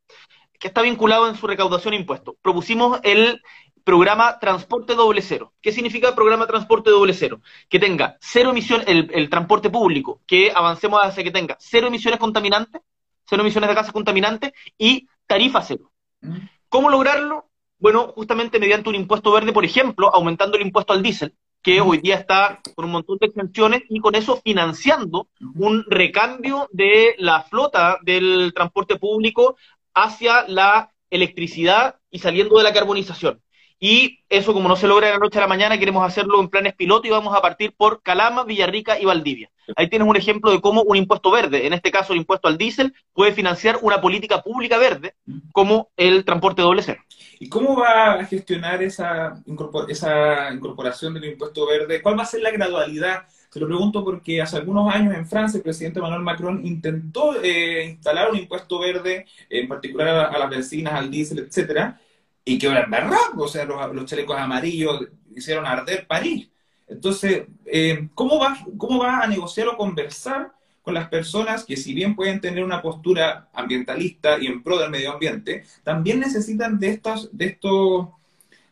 que 0.60 0.68
está 0.68 0.82
vinculado 0.82 1.26
en 1.28 1.36
su 1.36 1.46
recaudación 1.46 1.94
impuestos. 1.94 2.36
Propusimos 2.42 3.00
el 3.02 3.42
programa 3.82 4.38
Transporte 4.38 4.94
Doble 4.94 5.22
Cero. 5.22 5.54
¿Qué 5.62 5.72
significa 5.72 6.08
el 6.08 6.14
programa 6.14 6.46
Transporte 6.46 6.90
Doble 6.90 7.14
Cero? 7.14 7.40
Que 7.68 7.78
tenga 7.78 8.18
cero 8.20 8.50
emisión, 8.50 8.82
el, 8.86 9.30
transporte 9.30 9.70
público, 9.70 10.20
que 10.26 10.52
avancemos 10.54 11.00
hacia 11.02 11.24
que 11.24 11.30
tenga 11.30 11.56
cero 11.58 11.86
emisiones 11.86 12.20
contaminantes, 12.20 12.82
cero 13.24 13.42
emisiones 13.42 13.68
de 13.68 13.74
gases 13.74 13.92
contaminantes 13.92 14.52
y 14.76 15.08
tarifa 15.26 15.62
cero. 15.62 15.90
Mm. 16.20 16.36
¿Cómo 16.68 16.90
lograrlo? 16.90 17.48
Bueno, 17.78 18.12
justamente 18.14 18.60
mediante 18.60 18.90
un 18.90 18.96
impuesto 18.96 19.32
verde, 19.32 19.54
por 19.54 19.64
ejemplo, 19.64 20.14
aumentando 20.14 20.58
el 20.58 20.66
impuesto 20.66 20.92
al 20.92 21.02
diésel, 21.02 21.34
que 21.62 21.80
mm. 21.80 21.88
hoy 21.88 21.98
día 21.98 22.16
está 22.16 22.60
con 22.74 22.84
un 22.84 22.90
montón 22.90 23.16
de 23.18 23.28
exenciones 23.28 23.82
y 23.88 23.98
con 23.98 24.14
eso 24.14 24.38
financiando 24.44 25.28
un 25.54 25.84
recambio 25.88 26.68
de 26.70 27.14
la 27.16 27.44
flota 27.44 27.98
del 28.02 28.52
transporte 28.54 28.96
público 28.96 29.56
hacia 29.94 30.46
la 30.48 30.90
electricidad 31.10 31.96
y 32.10 32.18
saliendo 32.18 32.56
de 32.58 32.64
la 32.64 32.72
carbonización. 32.72 33.40
Y 33.82 34.20
eso, 34.28 34.52
como 34.52 34.68
no 34.68 34.76
se 34.76 34.86
logra 34.86 35.06
de 35.06 35.14
la 35.14 35.18
noche 35.18 35.38
a 35.38 35.40
la 35.40 35.46
mañana, 35.46 35.78
queremos 35.78 36.06
hacerlo 36.06 36.38
en 36.38 36.50
planes 36.50 36.74
piloto 36.74 37.06
y 37.06 37.10
vamos 37.10 37.34
a 37.34 37.40
partir 37.40 37.72
por 37.74 38.02
Calama, 38.02 38.44
Villarrica 38.44 39.00
y 39.00 39.06
Valdivia. 39.06 39.50
Ahí 39.74 39.88
tienes 39.88 40.06
un 40.06 40.16
ejemplo 40.16 40.50
de 40.50 40.60
cómo 40.60 40.82
un 40.82 40.96
impuesto 40.96 41.30
verde, 41.30 41.66
en 41.66 41.72
este 41.72 41.90
caso 41.90 42.12
el 42.12 42.18
impuesto 42.18 42.46
al 42.46 42.58
diésel, 42.58 42.92
puede 43.14 43.32
financiar 43.32 43.78
una 43.80 44.00
política 44.02 44.42
pública 44.42 44.76
verde 44.76 45.14
como 45.52 45.88
el 45.96 46.26
transporte 46.26 46.60
doble 46.60 46.82
cero. 46.82 47.02
¿Y 47.38 47.48
cómo 47.48 47.74
va 47.74 48.14
a 48.14 48.24
gestionar 48.26 48.82
esa, 48.82 49.42
esa 49.88 50.52
incorporación 50.52 51.14
del 51.14 51.24
impuesto 51.24 51.66
verde? 51.66 52.02
¿Cuál 52.02 52.18
va 52.18 52.24
a 52.24 52.26
ser 52.26 52.42
la 52.42 52.50
gradualidad? 52.50 53.22
Se 53.50 53.58
lo 53.58 53.66
pregunto 53.66 54.04
porque 54.04 54.40
hace 54.40 54.56
algunos 54.56 54.94
años 54.94 55.12
en 55.14 55.26
Francia 55.26 55.58
el 55.58 55.64
presidente 55.64 55.98
Emmanuel 55.98 56.22
Macron 56.22 56.64
intentó 56.64 57.34
eh, 57.42 57.84
instalar 57.90 58.30
un 58.30 58.38
impuesto 58.38 58.78
verde, 58.78 59.26
en 59.48 59.66
particular 59.66 60.08
a, 60.32 60.38
las 60.38 60.48
bencinas, 60.48 60.94
al 60.94 61.10
diésel, 61.10 61.40
etcétera, 61.40 62.00
y 62.44 62.58
que 62.58 62.68
ahora 62.68 62.88
o 63.36 63.48
sea, 63.48 63.64
los, 63.64 64.04
chalecos 64.06 64.36
amarillos 64.38 65.08
hicieron 65.34 65.66
arder 65.66 66.06
París. 66.06 66.48
Entonces, 66.86 67.44
eh, 67.66 68.08
¿cómo, 68.14 68.38
va, 68.38 68.56
¿cómo 68.78 69.00
va 69.00 69.20
a 69.20 69.26
negociar 69.26 69.68
o 69.68 69.76
conversar 69.76 70.52
con 70.82 70.94
las 70.94 71.08
personas 71.08 71.64
que 71.64 71.76
si 71.76 71.92
bien 71.92 72.16
pueden 72.16 72.40
tener 72.40 72.64
una 72.64 72.80
postura 72.80 73.48
ambientalista 73.52 74.38
y 74.38 74.46
en 74.46 74.62
pro 74.62 74.78
del 74.78 74.90
medio 74.90 75.12
ambiente, 75.12 75.64
también 75.82 76.20
necesitan 76.20 76.78
de 76.78 76.90
estos, 76.90 77.36
de 77.36 77.46
estos 77.46 78.08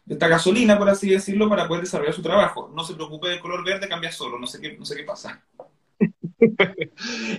esta 0.08 0.28
gasolina, 0.28 0.78
por 0.78 0.88
así 0.88 1.10
decirlo, 1.10 1.48
para 1.48 1.68
poder 1.68 1.84
desarrollar 1.84 2.14
su 2.14 2.22
trabajo. 2.22 2.70
No 2.74 2.84
se 2.84 2.94
preocupe 2.94 3.28
del 3.28 3.40
color 3.40 3.64
verde, 3.64 3.88
cambia 3.88 4.10
solo, 4.10 4.38
no 4.38 4.46
sé 4.46 4.60
qué, 4.60 4.76
no 4.76 4.84
sé 4.84 4.96
qué 4.96 5.04
pasa. 5.04 5.42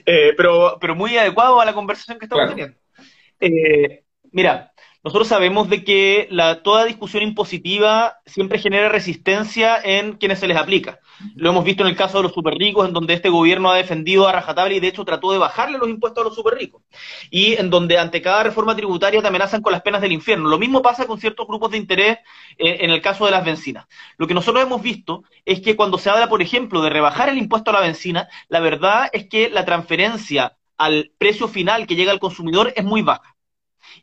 Eh, 0.06 0.34
pero, 0.36 0.78
pero 0.80 0.96
muy 0.96 1.18
adecuado 1.18 1.60
a 1.60 1.66
la 1.66 1.74
conversación 1.74 2.18
que 2.18 2.26
estamos 2.26 2.50
teniendo. 2.50 2.78
Eh, 3.40 4.04
mira, 4.32 4.72
nosotros 5.10 5.28
sabemos 5.28 5.68
de 5.70 5.84
que 5.84 6.28
la, 6.30 6.62
toda 6.62 6.86
discusión 6.86 7.24
impositiva 7.24 8.20
siempre 8.28 8.60
genera 8.60 8.90
resistencia 8.90 9.76
en 9.84 10.18
quienes 10.18 10.38
se 10.38 10.48
les 10.48 10.56
aplica. 10.56 11.00
Lo 11.34 11.50
hemos 11.50 11.64
visto 11.64 11.82
en 11.82 11.90
el 11.90 11.96
caso 11.96 12.18
de 12.18 12.24
los 12.26 12.32
superricos, 12.32 12.88
en 12.88 12.94
donde 12.94 13.16
este 13.16 13.30
gobierno 13.30 13.72
ha 13.72 13.76
defendido 13.76 14.28
a 14.28 14.34
rajatabla 14.34 14.76
y 14.76 14.80
de 14.80 14.90
hecho 14.90 15.04
trató 15.06 15.32
de 15.32 15.40
bajarle 15.40 15.80
los 15.80 15.90
impuestos 15.90 16.22
a 16.22 16.26
los 16.26 16.36
superricos. 16.36 16.84
Y 17.32 17.54
en 17.56 17.72
donde 17.72 17.98
ante 17.98 18.22
cada 18.22 18.44
reforma 18.44 18.76
tributaria 18.76 19.20
te 19.20 19.28
amenazan 19.28 19.64
con 19.64 19.72
las 19.72 19.82
penas 19.82 20.00
del 20.00 20.12
infierno. 20.12 20.48
Lo 20.48 20.60
mismo 20.60 20.84
pasa 20.84 21.08
con 21.08 21.20
ciertos 21.20 21.48
grupos 21.48 21.72
de 21.72 21.78
interés 21.78 22.20
eh, 22.60 22.78
en 22.82 22.92
el 22.92 23.02
caso 23.02 23.26
de 23.26 23.32
las 23.32 23.44
bencinas. 23.44 23.88
Lo 24.18 24.28
que 24.28 24.36
nosotros 24.36 24.64
hemos 24.64 24.84
visto 24.84 25.24
es 25.44 25.60
que 25.60 25.76
cuando 25.76 25.98
se 25.98 26.12
habla, 26.12 26.30
por 26.30 26.44
ejemplo, 26.44 26.84
de 26.84 26.92
rebajar 26.92 27.30
el 27.30 27.40
impuesto 27.40 27.72
a 27.72 27.74
la 27.74 27.82
benzina, 27.82 28.28
la 28.48 28.60
verdad 28.60 29.10
es 29.12 29.28
que 29.28 29.50
la 29.50 29.66
transferencia 29.66 30.56
al 30.78 31.12
precio 31.18 31.48
final 31.48 31.88
que 31.88 31.96
llega 31.96 32.12
al 32.12 32.20
consumidor 32.20 32.74
es 32.76 32.86
muy 32.86 33.02
baja. 33.02 33.36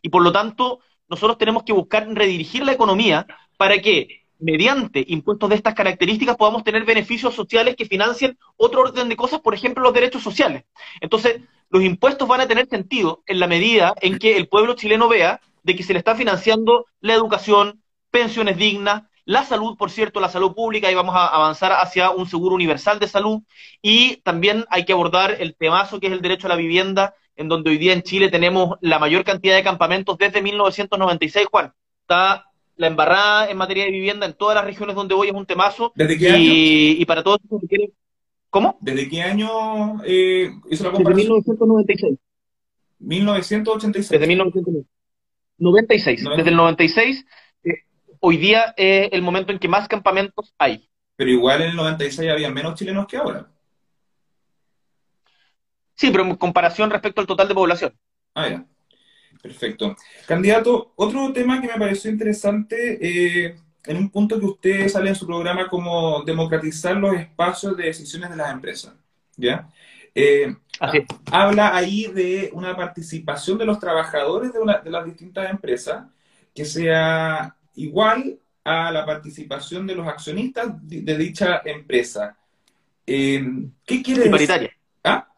Y 0.02 0.08
por 0.08 0.22
lo 0.22 0.32
tanto, 0.32 0.80
nosotros 1.08 1.38
tenemos 1.38 1.62
que 1.62 1.72
buscar 1.72 2.06
redirigir 2.08 2.64
la 2.64 2.72
economía 2.72 3.26
para 3.56 3.78
que 3.78 4.26
mediante 4.38 5.04
impuestos 5.08 5.48
de 5.48 5.56
estas 5.56 5.74
características 5.74 6.36
podamos 6.36 6.62
tener 6.62 6.84
beneficios 6.84 7.34
sociales 7.34 7.74
que 7.76 7.86
financien 7.86 8.38
otro 8.56 8.82
orden 8.82 9.08
de 9.08 9.16
cosas, 9.16 9.40
por 9.40 9.54
ejemplo, 9.54 9.82
los 9.82 9.94
derechos 9.94 10.22
sociales. 10.22 10.64
Entonces, 11.00 11.40
los 11.70 11.82
impuestos 11.82 12.28
van 12.28 12.42
a 12.42 12.48
tener 12.48 12.68
sentido 12.68 13.22
en 13.26 13.40
la 13.40 13.46
medida 13.46 13.94
en 14.00 14.18
que 14.18 14.36
el 14.36 14.48
pueblo 14.48 14.74
chileno 14.74 15.08
vea 15.08 15.40
de 15.62 15.74
que 15.74 15.82
se 15.82 15.92
le 15.92 15.98
está 15.98 16.14
financiando 16.14 16.86
la 17.00 17.14
educación, 17.14 17.82
pensiones 18.10 18.56
dignas, 18.56 19.02
la 19.24 19.44
salud, 19.44 19.76
por 19.76 19.90
cierto, 19.90 20.20
la 20.20 20.28
salud 20.28 20.54
pública, 20.54 20.90
y 20.90 20.94
vamos 20.94 21.16
a 21.16 21.26
avanzar 21.26 21.72
hacia 21.72 22.10
un 22.10 22.28
seguro 22.28 22.54
universal 22.54 23.00
de 23.00 23.08
salud, 23.08 23.42
y 23.82 24.18
también 24.18 24.64
hay 24.70 24.84
que 24.84 24.92
abordar 24.92 25.36
el 25.40 25.56
temazo 25.56 25.98
que 25.98 26.06
es 26.06 26.12
el 26.12 26.22
derecho 26.22 26.46
a 26.46 26.50
la 26.50 26.56
vivienda 26.56 27.14
en 27.36 27.48
donde 27.48 27.70
hoy 27.70 27.78
día 27.78 27.92
en 27.92 28.02
Chile 28.02 28.30
tenemos 28.30 28.78
la 28.80 28.98
mayor 28.98 29.24
cantidad 29.24 29.54
de 29.56 29.62
campamentos 29.62 30.18
desde 30.18 30.42
1996, 30.42 31.46
Juan. 31.50 31.72
Está 32.02 32.46
la 32.76 32.86
embarrada 32.86 33.50
en 33.50 33.56
materia 33.56 33.84
de 33.84 33.90
vivienda 33.90 34.26
en 34.26 34.34
todas 34.34 34.54
las 34.54 34.64
regiones 34.64 34.94
donde 34.96 35.14
voy 35.14 35.28
es 35.28 35.34
un 35.34 35.46
temazo. 35.46 35.92
¿Desde 35.94 36.18
qué 36.18 36.28
año? 36.30 36.44
Y 36.44 37.04
para 37.04 37.22
todos 37.22 37.38
los 37.50 37.60
que 37.60 37.68
quieren... 37.68 37.92
¿Cómo? 38.50 38.78
¿Desde 38.80 39.08
qué 39.08 39.22
año 39.22 40.02
eh, 40.04 40.50
hizo 40.70 40.84
la 40.84 40.92
comparación? 40.92 41.42
Desde 41.42 41.54
1996. 41.54 42.18
1986. 42.98 44.10
Desde 44.10 44.26
1996. 44.26 46.24
Desde 46.36 46.50
el 46.50 46.56
96, 46.56 47.26
eh, 47.64 47.70
hoy 48.20 48.36
día 48.38 48.74
es 48.76 49.08
el 49.12 49.22
momento 49.22 49.52
en 49.52 49.58
que 49.58 49.68
más 49.68 49.88
campamentos 49.88 50.54
hay. 50.58 50.88
Pero 51.16 51.30
igual 51.30 51.62
en 51.62 51.70
el 51.70 51.76
96 51.76 52.30
había 52.30 52.50
menos 52.50 52.74
chilenos 52.74 53.06
que 53.06 53.16
ahora. 53.16 53.50
Sí, 55.96 56.10
pero 56.10 56.24
en 56.24 56.36
comparación 56.36 56.90
respecto 56.90 57.20
al 57.20 57.26
total 57.26 57.48
de 57.48 57.54
población. 57.54 57.94
Ah, 58.34 58.48
ya. 58.48 58.64
Perfecto. 59.42 59.96
Candidato, 60.26 60.92
otro 60.96 61.32
tema 61.32 61.60
que 61.60 61.68
me 61.68 61.78
pareció 61.78 62.10
interesante, 62.10 62.98
eh, 63.00 63.56
en 63.84 63.96
un 63.96 64.10
punto 64.10 64.38
que 64.38 64.46
usted 64.46 64.88
sale 64.88 65.08
en 65.10 65.14
su 65.14 65.26
programa 65.26 65.68
como 65.68 66.22
democratizar 66.22 66.96
los 66.96 67.14
espacios 67.14 67.76
de 67.76 67.84
decisiones 67.84 68.30
de 68.30 68.36
las 68.36 68.52
empresas. 68.52 68.94
¿Ya? 69.36 69.68
Eh, 70.14 70.54
habla 71.30 71.76
ahí 71.76 72.06
de 72.06 72.50
una 72.52 72.74
participación 72.74 73.58
de 73.58 73.66
los 73.66 73.78
trabajadores 73.78 74.52
de, 74.52 74.58
de, 74.82 74.90
las 74.90 75.04
distintas 75.04 75.50
empresas 75.50 76.06
que 76.54 76.64
sea 76.64 77.54
igual 77.74 78.38
a 78.64 78.90
la 78.90 79.04
participación 79.04 79.86
de 79.86 79.94
los 79.94 80.08
accionistas 80.08 80.68
de, 80.80 81.16
dicha 81.16 81.60
empresa. 81.64 82.36
Eh, 83.06 83.44
¿Qué 83.84 84.02
quiere 84.02 84.20
decir? 84.22 84.32
Paritaria. 84.32 84.70
¿Ah? 85.04 85.28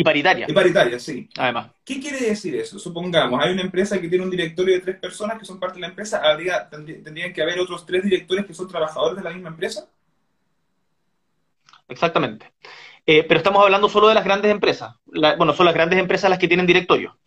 Y 0.00 0.02
paritaria. 0.02 0.46
Y 0.48 0.52
paritaria, 0.54 0.98
sí. 0.98 1.28
Además. 1.36 1.72
¿Qué 1.84 2.00
quiere 2.00 2.20
decir 2.20 2.56
eso? 2.56 2.78
Supongamos, 2.78 3.38
hay 3.44 3.52
una 3.52 3.60
empresa 3.60 4.00
que 4.00 4.08
tiene 4.08 4.24
un 4.24 4.30
directorio 4.30 4.74
de 4.74 4.80
tres 4.80 4.96
personas 4.96 5.38
que 5.38 5.44
son 5.44 5.60
parte 5.60 5.74
de 5.74 5.82
la 5.82 5.88
empresa, 5.88 6.22
habría, 6.24 6.70
tendrían 6.70 7.34
que 7.34 7.42
haber 7.42 7.60
otros 7.60 7.84
tres 7.84 8.02
directores 8.02 8.46
que 8.46 8.54
son 8.54 8.66
trabajadores 8.66 9.18
de 9.18 9.24
la 9.24 9.34
misma 9.34 9.50
empresa. 9.50 9.86
Exactamente. 11.86 12.50
Eh, 13.04 13.24
pero 13.24 13.36
estamos 13.36 13.62
hablando 13.62 13.90
solo 13.90 14.08
de 14.08 14.14
las 14.14 14.24
grandes 14.24 14.50
empresas. 14.50 14.94
bueno, 15.04 15.52
son 15.52 15.66
las 15.66 15.74
grandes 15.74 15.98
empresas 15.98 16.30
las 16.30 16.38
que 16.38 16.48
tienen 16.48 16.66
directorio. 16.66 17.18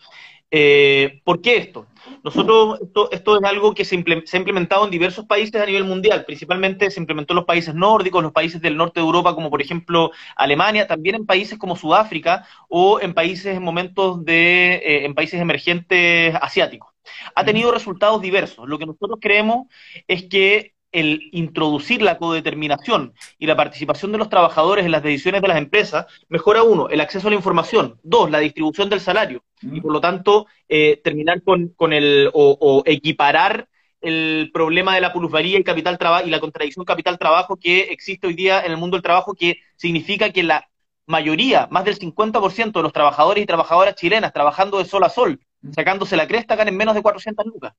Eh, 0.51 1.21
¿Por 1.23 1.41
qué 1.41 1.57
esto? 1.57 1.87
Nosotros, 2.23 2.79
esto, 3.11 3.37
es 3.37 3.43
algo 3.43 3.73
que 3.73 3.85
se, 3.85 3.95
ha 3.95 4.37
implementado 4.37 4.85
en 4.85 4.91
diversos 4.91 5.25
países 5.25 5.61
a 5.61 5.65
nivel 5.65 5.85
mundial, 5.85 6.25
principalmente 6.25 6.91
se 6.91 6.99
implementó 6.99 7.33
en 7.33 7.37
los 7.37 7.45
países 7.45 7.73
nórdicos, 7.73 8.21
los 8.21 8.31
países 8.31 8.61
del 8.61 8.77
norte 8.77 8.99
de 8.99 9.05
Europa, 9.05 9.35
como 9.35 9.49
por 9.49 9.61
ejemplo 9.61 10.11
Alemania, 10.35 10.87
también 10.87 11.15
en 11.15 11.25
países 11.25 11.57
como 11.57 11.75
Sudáfrica 11.75 12.45
o 12.69 12.99
en 13.01 13.13
países 13.13 13.57
en 13.57 13.63
momentos 13.63 14.23
de, 14.25 14.75
eh, 14.75 15.05
en 15.05 15.15
países 15.15 15.39
emergentes 15.41 16.35
asiáticos. 16.41 16.93
Ha 17.35 17.43
tenido 17.45 17.71
resultados 17.71 18.21
diversos. 18.21 18.67
Lo 18.67 18.77
que 18.77 18.85
nosotros 18.85 19.19
creemos 19.21 19.67
es 20.07 20.23
que 20.23 20.73
el 20.93 21.29
introducir 21.31 22.01
la 22.01 22.17
codeterminación 22.17 23.13
y 23.37 23.47
la 23.47 23.57
participación 23.57 24.11
de 24.11 24.19
los 24.19 24.29
trabajadores 24.29 24.85
en 24.85 24.91
las 24.91 25.03
decisiones 25.03 25.41
de 25.41 25.47
las 25.47 25.57
empresas 25.57 26.05
mejora, 26.29 26.63
uno, 26.63 26.87
el 26.87 27.01
acceso 27.01 27.27
a 27.27 27.31
la 27.31 27.35
información, 27.35 27.99
dos, 28.03 28.31
la 28.31 28.39
distribución 28.39 28.89
del 28.89 29.01
salario, 29.01 29.43
y 29.61 29.81
por 29.81 29.91
lo 29.91 29.99
tanto 29.99 30.45
eh, 30.69 31.01
terminar 31.03 31.41
con, 31.43 31.93
el, 31.93 32.29
o, 32.33 32.83
equiparar 32.85 33.67
el 34.01 34.51
problema 34.53 34.95
de 34.95 35.01
la 35.01 35.13
plusvalía 35.13 35.59
y 35.59 35.63
capital 35.63 35.97
trabajo 35.97 36.27
y 36.27 36.29
la 36.29 36.39
contradicción 36.39 36.85
capital-trabajo 36.85 37.57
que 37.57 37.81
existe 37.83 38.27
hoy 38.27 38.33
día 38.33 38.61
en 38.61 38.71
el 38.71 38.77
mundo 38.77 38.95
del 38.95 39.03
trabajo, 39.03 39.33
que 39.33 39.57
significa 39.77 40.29
que 40.29 40.43
la 40.43 40.69
mayoría, 41.05 41.67
más 41.71 41.85
del 41.85 41.97
50% 41.97 42.71
de 42.71 42.83
los 42.83 42.93
trabajadores 42.93 43.43
y 43.43 43.47
trabajadoras 43.47 43.95
chilenas 43.95 44.33
trabajando 44.33 44.77
de 44.77 44.85
sol 44.85 45.03
a 45.03 45.09
sol, 45.09 45.39
sacándose 45.71 46.17
la 46.17 46.27
cresta, 46.27 46.55
ganan 46.55 46.75
menos 46.75 46.95
de 46.95 47.01
400 47.01 47.45
lucas. 47.45 47.73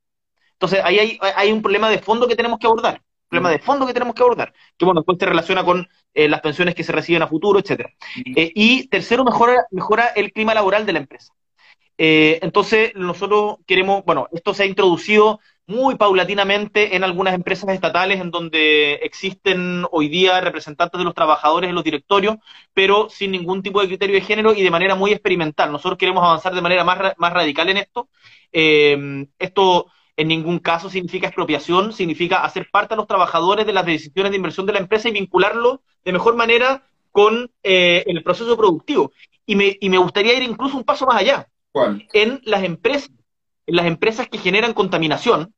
Entonces, 0.55 0.81
ahí 0.85 1.19
hay, 1.21 1.53
un 1.53 1.63
problema 1.63 1.91
de 1.91 1.99
fondo 1.99 2.27
que 2.27 2.37
tenemos 2.37 2.59
que 2.59 2.67
abordar. 2.67 2.95
Un 2.95 3.29
problema 3.29 3.51
de 3.51 3.59
fondo 3.59 3.87
que 3.87 3.93
tenemos 3.93 4.15
que 4.15 4.23
abordar. 4.23 4.53
Que, 4.79 4.85
bueno, 4.85 5.01
después 5.01 5.19
se 5.19 5.27
relaciona 5.27 5.65
con 5.65 5.89
eh, 6.15 6.29
las 6.29 6.41
pensiones 6.41 6.75
que 6.75 6.85
se 6.85 6.93
reciben 6.93 7.23
a 7.23 7.27
futuro, 7.27 7.59
etcétera. 7.59 7.91
Eh, 8.37 8.53
y 8.55 8.89
tercero, 8.89 9.25
mejora, 9.25 9.67
mejora 9.71 10.09
el 10.09 10.33
clima 10.33 10.55
laboral 10.55 10.87
de 10.87 10.93
la 10.93 11.01
empresa. 11.01 11.35
Eh, 11.99 12.39
entonces, 12.43 12.93
nosotros 12.95 13.57
queremos, 13.67 14.05
bueno, 14.05 14.29
esto 14.33 14.55
se 14.55 14.63
ha 14.63 14.67
introducido 14.67 15.41
muy 15.67 15.97
paulatinamente 15.97 16.95
en 16.95 17.05
algunas 17.05 17.35
empresas 17.35 17.69
estatales 17.71 18.21
en 18.21 18.31
donde 18.31 18.95
existen 18.97 19.87
hoy 19.91 20.09
día 20.09 20.41
representantes 20.41 20.99
de 20.99 21.05
los 21.05 21.15
trabajadores 21.15 21.71
en 21.71 21.75
los 21.75 21.85
directorios, 21.85 22.37
pero 22.75 23.09
sin 23.09 23.33
ningún 23.33 23.63
tipo 23.63 23.81
de 23.81 23.89
criterio 23.89 24.15
de 24.15 24.21
género 24.21 24.53
y 24.53 24.63
de 24.63 24.71
manera 24.71 24.95
muy 24.95 25.13
experimental. 25.13 25.73
Nosotros 25.73 25.99
queremos 25.99 26.23
avanzar 26.23 26.55
de 26.55 26.61
manera 26.61 26.85
más, 26.85 27.15
más 27.17 27.33
radical 27.33 27.69
en 27.71 27.79
esto. 27.79 28.09
esto 28.53 29.87
en 30.17 30.29
ningún 30.29 30.59
caso 30.59 30.89
significa 30.89 31.27
expropiación, 31.27 31.93
significa 31.93 32.45
hacer 32.45 32.69
parte 32.71 32.95
a 32.95 32.97
los 32.97 33.07
trabajadores 33.07 33.67
de 33.67 33.73
las 33.73 33.87
decisiones 33.87 34.31
de 34.31 34.37
inversión 34.37 34.67
de 34.67 34.73
la 34.73 34.79
empresa 34.79 35.09
y 35.09 35.13
vincularlo 35.13 35.83
de 36.05 36.13
mejor 36.13 36.37
manera 36.37 36.85
con 37.11 37.51
eh, 37.63 38.05
el 38.07 38.23
proceso 38.23 38.57
productivo. 38.57 39.13
Y 39.47 39.57
me, 39.57 39.77
y 39.81 39.89
me 39.89 39.99
gustaría 39.99 40.35
ir 40.35 40.43
incluso 40.43 40.77
un 40.77 40.85
paso 40.85 41.07
más 41.07 41.17
allá. 41.17 41.49
¿Cuál? 41.73 42.07
En 42.13 42.41
las 42.45 42.63
empresas, 42.63 43.11
en 43.67 43.77
las 43.77 43.87
empresas 43.87 44.29
que 44.29 44.39
generan 44.39 44.73
contaminación, 44.73 45.55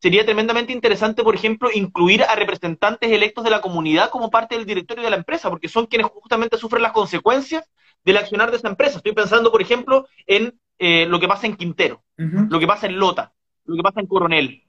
sería 0.00 0.24
tremendamente 0.24 0.72
interesante, 0.72 1.22
por 1.22 1.34
ejemplo, 1.34 1.70
incluir 1.72 2.22
a 2.22 2.34
representantes 2.36 3.10
electos 3.10 3.44
de 3.44 3.50
la 3.50 3.60
comunidad 3.60 4.10
como 4.10 4.30
parte 4.30 4.56
del 4.56 4.64
directorio 4.64 5.04
de 5.04 5.10
la 5.10 5.16
empresa, 5.16 5.50
porque 5.50 5.68
son 5.68 5.86
quienes 5.86 6.06
justamente 6.08 6.56
sufren 6.56 6.82
las 6.82 6.92
consecuencias 6.92 7.68
del 8.04 8.16
accionar 8.16 8.50
de 8.50 8.58
esa 8.58 8.68
empresa. 8.68 8.98
Estoy 8.98 9.12
pensando, 9.12 9.50
por 9.50 9.60
ejemplo, 9.60 10.06
en 10.26 10.58
eh, 10.78 11.06
lo 11.06 11.18
que 11.18 11.28
pasa 11.28 11.46
en 11.46 11.56
Quintero, 11.56 12.04
lo 12.16 12.58
que 12.60 12.66
pasa 12.66 12.86
en 12.86 12.98
Lota, 12.98 13.32
lo 13.68 13.76
que 13.76 13.82
pasa 13.82 14.00
en 14.00 14.06
Coronel. 14.06 14.64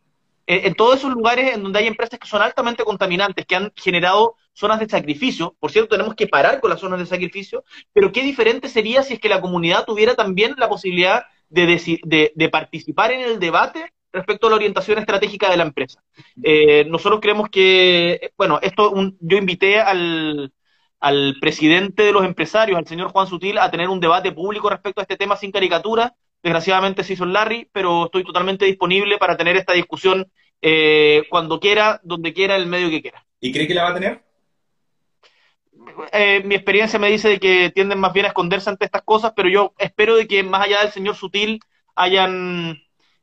Eh, 0.45 0.61
en 0.65 0.73
todos 0.73 0.97
esos 0.97 1.11
lugares 1.11 1.53
en 1.53 1.63
donde 1.63 1.79
hay 1.79 1.87
empresas 1.87 2.19
que 2.19 2.27
son 2.27 2.41
altamente 2.41 2.83
contaminantes, 2.83 3.45
que 3.45 3.55
han 3.55 3.71
generado 3.75 4.35
zonas 4.53 4.79
de 4.79 4.89
sacrificio, 4.89 5.55
por 5.59 5.71
cierto, 5.71 5.95
tenemos 5.95 6.15
que 6.15 6.27
parar 6.27 6.59
con 6.59 6.69
las 6.69 6.79
zonas 6.79 6.99
de 6.99 7.05
sacrificio, 7.05 7.63
pero 7.93 8.11
qué 8.11 8.23
diferente 8.23 8.67
sería 8.67 9.03
si 9.03 9.13
es 9.13 9.19
que 9.19 9.29
la 9.29 9.41
comunidad 9.41 9.85
tuviera 9.85 10.15
también 10.15 10.55
la 10.57 10.67
posibilidad 10.67 11.23
de, 11.49 12.31
de, 12.35 12.49
participar 12.49 13.11
en 13.11 13.21
el 13.21 13.39
debate 13.39 13.93
respecto 14.11 14.47
a 14.47 14.49
la 14.49 14.55
orientación 14.55 14.97
estratégica 14.97 15.49
de 15.49 15.57
la 15.57 15.63
empresa. 15.63 16.01
Eh, 16.43 16.85
nosotros 16.85 17.21
creemos 17.21 17.49
que, 17.49 18.31
bueno, 18.37 18.59
esto 18.61 18.91
yo 19.19 19.37
invité 19.37 19.79
al, 19.79 20.51
al 20.99 21.37
presidente 21.39 22.03
de 22.03 22.11
los 22.11 22.25
empresarios, 22.25 22.77
al 22.77 22.87
señor 22.87 23.11
Juan 23.11 23.27
Sutil, 23.27 23.57
a 23.57 23.71
tener 23.71 23.87
un 23.87 23.99
debate 23.99 24.31
público 24.31 24.69
respecto 24.69 24.99
a 24.99 25.03
este 25.03 25.17
tema 25.17 25.37
sin 25.37 25.51
caricatura, 25.51 26.15
Desgraciadamente 26.41 27.03
se 27.03 27.13
hizo 27.13 27.25
el 27.25 27.33
Larry, 27.33 27.69
pero 27.71 28.05
estoy 28.05 28.23
totalmente 28.23 28.65
disponible 28.65 29.17
para 29.17 29.35
tener 29.35 29.57
esta 29.57 29.73
discusión 29.73 30.31
eh, 30.61 31.23
cuando 31.29 31.59
quiera, 31.59 31.99
donde 32.03 32.33
quiera, 32.33 32.55
el 32.55 32.67
medio 32.67 32.89
que 32.89 33.01
quiera. 33.01 33.25
¿Y 33.39 33.51
cree 33.51 33.67
que 33.67 33.73
la 33.73 33.83
va 33.83 33.89
a 33.89 33.93
tener? 33.93 34.23
Eh, 36.11 36.41
mi 36.45 36.55
experiencia 36.55 36.99
me 36.99 37.09
dice 37.09 37.29
de 37.29 37.39
que 37.39 37.71
tienden 37.71 37.99
más 37.99 38.13
bien 38.13 38.25
a 38.25 38.29
esconderse 38.29 38.69
ante 38.69 38.85
estas 38.85 39.01
cosas, 39.03 39.33
pero 39.35 39.49
yo 39.49 39.73
espero 39.77 40.15
de 40.15 40.27
que 40.27 40.43
más 40.43 40.65
allá 40.65 40.81
del 40.81 40.91
señor 40.91 41.15
Sutil 41.15 41.59
hayan 41.95 42.81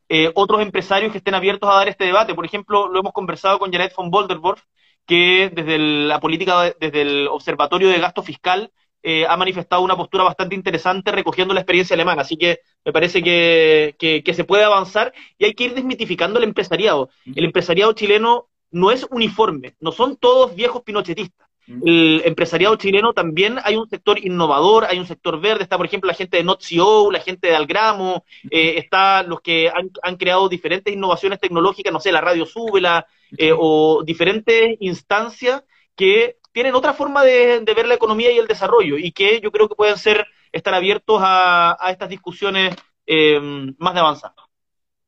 eh, 0.08 0.30
otros 0.34 0.60
empresarios 0.60 1.12
que 1.12 1.18
estén 1.18 1.34
abiertos 1.34 1.68
a 1.70 1.74
dar 1.74 1.88
este 1.88 2.04
debate. 2.04 2.34
Por 2.34 2.44
ejemplo, 2.44 2.88
lo 2.88 3.00
hemos 3.00 3.12
conversado 3.12 3.58
con 3.58 3.72
Janet 3.72 3.94
von 3.96 4.10
Bolderborf, 4.10 4.62
que 5.06 5.50
desde 5.52 5.78
la 5.78 6.20
política, 6.20 6.74
desde 6.78 7.02
el 7.02 7.28
Observatorio 7.28 7.88
de 7.88 7.98
Gasto 7.98 8.22
Fiscal, 8.22 8.72
eh, 9.02 9.26
ha 9.28 9.36
manifestado 9.36 9.82
una 9.82 9.96
postura 9.96 10.24
bastante 10.24 10.54
interesante 10.54 11.12
recogiendo 11.12 11.54
la 11.54 11.60
experiencia 11.60 11.94
alemana. 11.94 12.22
Así 12.22 12.36
que 12.36 12.58
me 12.86 12.92
parece 12.92 13.20
que, 13.20 14.22
se 14.32 14.44
puede 14.44 14.62
avanzar 14.62 15.12
y 15.36 15.44
hay 15.44 15.54
que 15.54 15.64
ir 15.64 15.74
desmitificando 15.74 16.38
el 16.38 16.44
empresariado. 16.44 17.10
El 17.24 17.44
empresariado 17.44 17.92
chileno 17.94 18.48
no 18.70 18.92
es 18.92 19.04
uniforme, 19.10 19.74
no 19.80 19.90
son 19.90 20.16
todos 20.16 20.54
viejos 20.54 20.82
pinochetistas. 20.82 21.48
El 21.66 22.22
empresariado 22.24 22.76
chileno 22.76 23.12
también 23.12 23.58
hay 23.64 23.74
un 23.74 23.88
sector 23.88 24.24
innovador, 24.24 24.84
hay 24.84 25.00
un 25.00 25.06
sector 25.06 25.40
verde, 25.40 25.64
está 25.64 25.76
por 25.76 25.86
ejemplo 25.86 26.06
la 26.06 26.14
gente 26.14 26.36
de 26.36 26.44
NotCO, 26.44 27.10
la 27.10 27.18
gente 27.18 27.48
de 27.48 27.56
Algramo, 27.56 28.24
eh, 28.48 28.74
está 28.76 29.24
los 29.24 29.40
que 29.40 29.68
han, 29.68 30.16
creado 30.16 30.48
diferentes 30.48 30.94
innovaciones 30.94 31.40
tecnológicas, 31.40 31.92
no 31.92 31.98
sé, 31.98 32.12
la 32.12 32.20
radio 32.20 32.46
Súbela, 32.46 33.04
eh, 33.36 33.52
o 33.52 34.04
diferentes 34.04 34.76
instancias 34.78 35.64
que 35.96 36.36
tienen 36.52 36.76
otra 36.76 36.94
forma 36.94 37.24
de, 37.24 37.64
ver 37.64 37.88
la 37.88 37.94
economía 37.94 38.30
y 38.30 38.38
el 38.38 38.46
desarrollo 38.46 38.96
y 38.96 39.10
que 39.10 39.40
yo 39.40 39.50
creo 39.50 39.68
que 39.68 39.74
pueden 39.74 39.98
ser 39.98 40.24
estar 40.56 40.74
abiertos 40.74 41.20
a, 41.22 41.76
estas 41.90 42.08
discusiones 42.08 42.74
eh, 43.06 43.40
más 43.78 43.94
de 43.94 44.00
avanzada. 44.00 44.34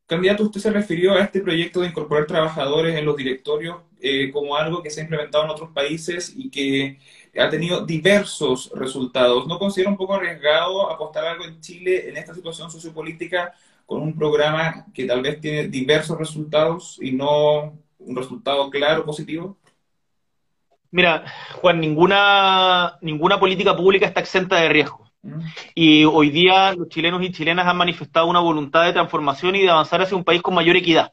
Candidato, 0.06 0.44
usted 0.44 0.60
se 0.60 0.70
refirió 0.70 1.12
a 1.12 1.20
este 1.20 1.40
proyecto 1.40 1.80
de 1.80 1.88
incorporar 1.88 2.26
trabajadores 2.26 2.96
en 2.96 3.04
los 3.04 3.16
directorios 3.16 3.82
eh, 4.00 4.30
como 4.32 4.56
algo 4.56 4.82
que 4.82 4.90
se 4.90 5.00
ha 5.00 5.02
implementado 5.02 5.44
en 5.44 5.50
otros 5.50 5.70
países 5.70 6.32
y 6.34 6.50
que 6.50 6.98
ha 7.38 7.50
tenido 7.50 7.84
diversos 7.84 8.70
resultados. 8.74 9.46
¿No 9.46 9.58
considera 9.58 9.90
un 9.90 9.96
poco 9.96 10.14
arriesgado 10.14 10.90
apostar 10.90 11.26
algo 11.26 11.44
en 11.44 11.60
Chile 11.60 12.08
en 12.08 12.16
esta 12.16 12.34
situación 12.34 12.70
sociopolítica 12.70 13.52
con 13.84 14.00
un 14.00 14.16
programa 14.16 14.86
que 14.94 15.04
tal 15.04 15.20
vez 15.20 15.40
tiene 15.40 15.68
diversos 15.68 16.16
resultados 16.16 16.98
y 17.02 17.12
no 17.12 17.78
un 17.98 18.16
resultado 18.16 18.70
claro, 18.70 19.04
positivo? 19.04 19.58
Mira, 20.90 21.24
Juan, 21.60 21.80
ninguna, 21.80 22.98
ninguna 23.02 23.38
política 23.38 23.76
pública 23.76 24.06
está 24.06 24.20
exenta 24.20 24.56
de 24.56 24.68
riesgo. 24.68 25.07
Y 25.74 26.04
hoy 26.04 26.30
día 26.30 26.72
los 26.72 26.88
chilenos 26.88 27.22
y 27.22 27.32
chilenas 27.32 27.66
han 27.66 27.76
manifestado 27.76 28.26
una 28.26 28.40
voluntad 28.40 28.84
de 28.84 28.92
transformación 28.92 29.56
y 29.56 29.62
de 29.62 29.70
avanzar 29.70 30.02
hacia 30.02 30.16
un 30.16 30.24
país 30.24 30.42
con 30.42 30.54
mayor 30.54 30.76
equidad. 30.76 31.12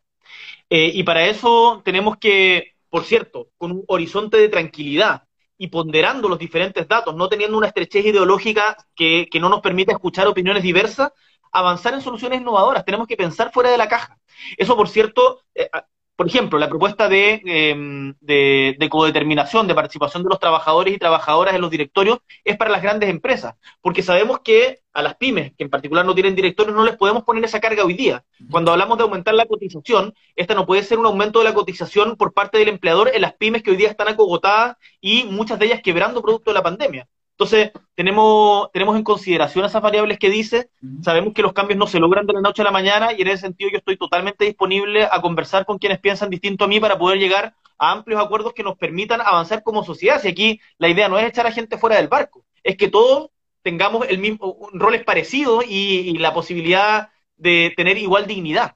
Eh, 0.69 0.91
y 0.93 1.03
para 1.03 1.25
eso 1.25 1.81
tenemos 1.85 2.17
que, 2.17 2.75
por 2.89 3.03
cierto, 3.03 3.49
con 3.57 3.71
un 3.71 3.83
horizonte 3.87 4.37
de 4.37 4.49
tranquilidad 4.49 5.23
y 5.57 5.67
ponderando 5.67 6.27
los 6.27 6.39
diferentes 6.39 6.87
datos, 6.87 7.15
no 7.15 7.29
teniendo 7.29 7.57
una 7.57 7.67
estrechez 7.67 8.05
ideológica 8.05 8.77
que, 8.95 9.27
no 9.39 9.49
nos 9.49 9.61
permita 9.61 9.93
escuchar 9.93 10.27
opiniones 10.27 10.63
diversas, 10.63 11.11
avanzar 11.51 11.93
en 11.93 12.01
soluciones 12.01 12.41
innovadoras. 12.41 12.83
Tenemos 12.83 13.07
que 13.07 13.15
pensar 13.15 13.51
fuera 13.51 13.69
de 13.69 13.77
la 13.77 13.87
caja. 13.87 14.17
Eso, 14.57 14.75
por 14.75 14.89
cierto, 14.89 15.41
eh, 15.53 15.69
por 16.15 16.27
ejemplo, 16.27 16.57
la 16.57 16.69
propuesta 16.69 17.09
de, 17.09 17.41
em, 17.45 18.15
de, 18.21 18.75
de, 18.79 18.89
codeterminación, 18.89 19.67
de 19.67 19.75
participación 19.75 20.23
de 20.23 20.29
los 20.29 20.39
trabajadores 20.39 20.93
y 20.93 20.97
trabajadoras 20.97 21.55
en 21.55 21.61
los 21.61 21.69
directorios 21.69 22.19
es 22.43 22.55
para 22.57 22.71
las 22.71 22.81
grandes 22.81 23.09
empresas, 23.09 23.55
porque 23.81 24.01
sabemos 24.01 24.39
que 24.39 24.79
a 24.93 25.01
las 25.01 25.15
pymes, 25.17 25.51
que 25.57 25.65
en 25.65 25.69
particular 25.69 26.05
no 26.05 26.15
tienen 26.15 26.35
directorios, 26.35 26.73
no 26.73 26.85
les 26.85 26.95
podemos 26.95 27.23
poner 27.23 27.43
esa 27.43 27.59
carga 27.59 27.83
hoy 27.83 27.95
día. 27.95 28.23
Cuando 28.49 28.71
hablamos 28.71 28.97
de 28.97 29.03
aumentar 29.03 29.33
la 29.33 29.45
cotización, 29.45 30.13
esta 30.37 30.55
no 30.55 30.65
puede 30.65 30.83
ser 30.83 30.99
un 30.99 31.05
aumento 31.05 31.39
de 31.39 31.45
la 31.45 31.53
cotización 31.53 32.15
por 32.15 32.33
parte 32.33 32.57
del 32.57 32.69
empleador 32.69 33.11
en 33.13 33.21
las 33.21 33.33
pymes 33.33 33.61
que 33.61 33.71
hoy 33.71 33.77
día 33.77 33.89
están 33.89 34.07
acogotadas 34.07 34.77
y 35.01 35.25
muchas 35.25 35.59
de 35.59 35.65
ellas 35.65 35.81
quebrando 35.83 36.21
producto 36.21 36.51
de 36.51 36.55
la 36.55 36.63
pandemia. 36.63 37.07
Entonces, 37.37 37.71
tenemos, 37.95 38.71
tenemos 38.71 38.95
en 38.95 39.03
consideración 39.03 39.65
esas 39.65 39.81
variables 39.81 40.17
que 40.17 40.29
dice, 40.29 40.69
sabemos 41.01 41.33
que 41.33 41.41
los 41.41 41.51
cambios 41.51 41.77
no 41.77 41.85
se 41.85 41.99
logran 41.99 42.25
de 42.25 42.33
la 42.33 42.39
noche 42.39 42.61
a 42.61 42.65
la 42.65 42.71
mañana 42.71 43.11
y 43.11 43.21
en 43.21 43.27
ese 43.27 43.41
sentido 43.41 43.69
yo 43.71 43.77
estoy 43.77 43.97
totalmente 43.97 44.45
disponible 44.45 45.05
a 45.11 45.21
conversar 45.21 45.65
con 45.65 45.77
quienes 45.77 45.99
piensan 45.99 46.29
distinto 46.29 46.63
a 46.63 46.67
mí 46.69 46.79
para 46.79 46.97
poder 46.97 47.19
llegar 47.19 47.53
a 47.77 47.91
amplios 47.91 48.23
acuerdos 48.23 48.53
que 48.53 48.63
nos 48.63 48.77
permitan 48.77 49.19
avanzar 49.19 49.63
como 49.63 49.83
sociedad. 49.83 50.21
Si 50.21 50.29
aquí 50.29 50.61
la 50.77 50.87
idea 50.87 51.09
no 51.09 51.19
es 51.19 51.27
echar 51.27 51.45
a 51.45 51.51
gente 51.51 51.77
fuera 51.77 51.97
del 51.97 52.07
barco, 52.07 52.45
es 52.63 52.77
que 52.77 52.87
todos 52.87 53.31
tengamos 53.63 54.07
el 54.07 54.19
mismo 54.19 54.69
roles 54.71 55.03
parecidos 55.03 55.65
y, 55.67 56.09
y 56.09 56.17
la 56.19 56.33
posibilidad 56.33 57.09
de 57.35 57.73
tener 57.75 57.97
igual 57.97 58.27
dignidad. 58.27 58.75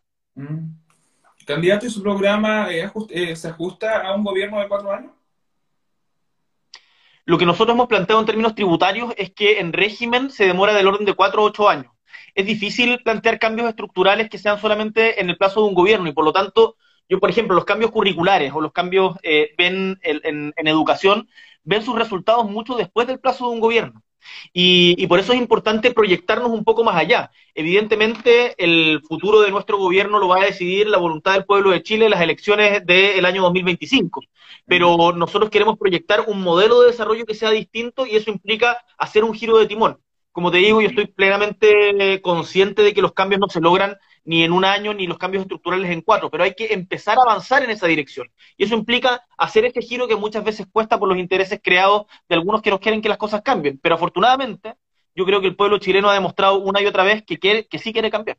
¿Candidato 1.45 1.86
y 1.86 1.89
su 1.89 2.04
programa 2.04 2.72
eh, 2.74 2.91
eh, 3.10 3.36
se 3.36 3.48
ajusta 3.48 4.02
a 4.02 4.13
un 4.15 4.24
gobierno 4.24 4.60
de 4.60 4.67
cuatro 4.67 4.91
años? 4.91 5.13
Lo 7.30 7.38
que 7.38 7.46
nosotros 7.46 7.76
hemos 7.76 7.88
planteado 7.88 8.20
en 8.20 8.26
términos 8.26 8.56
tributarios 8.56 9.13
es 9.15 9.30
que 9.32 9.60
en 9.60 9.72
régimen 9.72 10.32
se 10.32 10.48
demora 10.48 10.74
del 10.74 10.88
orden 10.88 11.06
de 11.06 11.13
cuatro 11.13 11.44
o 11.44 11.46
ocho 11.46 11.70
años. 11.70 11.94
Es 12.34 12.44
difícil 12.44 13.04
plantear 13.04 13.38
cambios 13.38 13.70
estructurales 13.70 14.32
que 14.32 14.39
sean 14.39 14.60
solamente 14.60 15.22
en 15.22 15.30
el 15.30 15.38
plazo 15.38 15.62
de 15.62 15.68
un 15.68 15.76
gobierno 15.76 16.10
y 16.10 16.12
por 16.12 16.26
lo 16.26 16.34
tanto, 16.34 16.76
yo 17.08 17.20
por 17.20 17.30
ejemplo, 17.30 17.54
los 17.54 17.65
cambios 17.65 17.92
curriculares 17.92 18.52
o 18.52 18.62
los 18.62 18.72
cambios 18.72 19.15
eh, 19.22 19.52
en 19.60 20.52
educación 20.56 21.30
ven 21.63 21.84
sus 21.84 21.96
resultados 21.96 22.50
mucho 22.50 22.74
después 22.74 23.06
del 23.06 23.20
plazo 23.20 23.48
de 23.48 23.54
un 23.54 23.60
gobierno. 23.60 24.02
Y, 24.53 25.05
por 25.08 25.19
eso 25.19 25.34
es 25.34 25.39
importante 25.39 25.91
proyectarnos 25.91 26.51
un 26.51 26.63
poco 26.63 26.84
más 26.84 26.95
allá. 26.95 27.32
Evidentemente, 27.53 28.55
el 28.58 29.01
futuro 29.08 29.41
de 29.41 29.51
nuestro 29.51 29.77
gobierno 29.77 30.19
lo 30.19 30.27
va 30.27 30.41
a 30.41 30.45
decidir 30.45 30.88
la 30.88 30.97
voluntad 30.97 31.34
del 31.34 31.45
pueblo 31.45 31.71
de 31.71 31.84
Chile 31.84 32.05
en 32.05 32.12
las 32.12 32.21
elecciones 32.21 32.86
del 32.86 33.25
año 33.25 33.41
2025. 33.43 34.21
Pero 34.65 35.12
nosotros 35.13 35.49
queremos 35.49 35.77
proyectar 35.77 36.25
un 36.27 36.41
modelo 36.41 36.82
de 36.82 36.88
desarrollo 36.88 37.25
que 37.25 37.36
sea 37.36 37.51
distinto 37.51 38.05
y 38.05 38.15
eso 38.15 38.32
implica 38.32 38.77
hacer 38.97 39.23
un 39.23 39.34
giro 39.34 39.58
de 39.58 39.67
timón. 39.67 39.99
Como 40.32 40.51
te 40.51 40.58
digo, 40.58 40.82
yo 40.82 40.89
estoy 40.89 41.08
plenamente 41.08 42.21
consciente 42.21 42.82
de 42.84 42.93
que 42.93 43.01
los 43.01 43.13
cambios 43.13 43.41
no 43.41 43.49
se 43.49 43.62
logran 43.62 43.97
ni 44.25 44.43
en 44.43 44.51
un 44.51 44.65
año, 44.65 44.93
ni 44.93 45.08
los 45.08 45.17
cambios 45.17 45.41
estructurales 45.41 45.89
en 45.89 46.01
cuatro, 46.01 46.29
pero 46.29 46.43
hay 46.43 46.53
que 46.53 46.73
empezar 46.73 47.17
a 47.17 47.21
avanzar 47.21 47.63
en 47.63 47.69
esa 47.69 47.88
dirección. 47.88 48.29
Y 48.58 48.65
eso 48.65 48.75
implica 48.75 49.25
hacer 49.38 49.65
este 49.65 49.82
giro 49.82 50.08
que 50.08 50.15
muchas 50.15 50.43
veces 50.43 50.67
cuesta 50.71 50.99
por 50.99 51.10
los 51.10 51.17
intereses 51.17 51.60
creados 51.63 52.05
de 52.27 52.36
algunos 52.36 52.62
que 52.62 52.69
nos 52.69 52.79
quieren 52.79 53.01
que 53.01 53.10
las 53.10 53.17
cosas 53.17 53.41
cambien. 53.41 53.79
Pero 53.82 53.95
afortunadamente, 53.95 54.75
yo 55.15 55.25
creo 55.25 55.41
que 55.41 55.47
el 55.47 55.55
pueblo 55.55 55.79
chileno 55.79 56.10
ha 56.10 56.13
demostrado 56.13 56.60
una 56.60 56.82
y 56.82 56.86
otra 56.86 57.03
vez 57.03 57.23
que, 57.23 57.38
quiere, 57.38 57.67
que 57.67 57.79
sí 57.79 57.91
quiere 57.91 58.12
cambiar. 58.12 58.38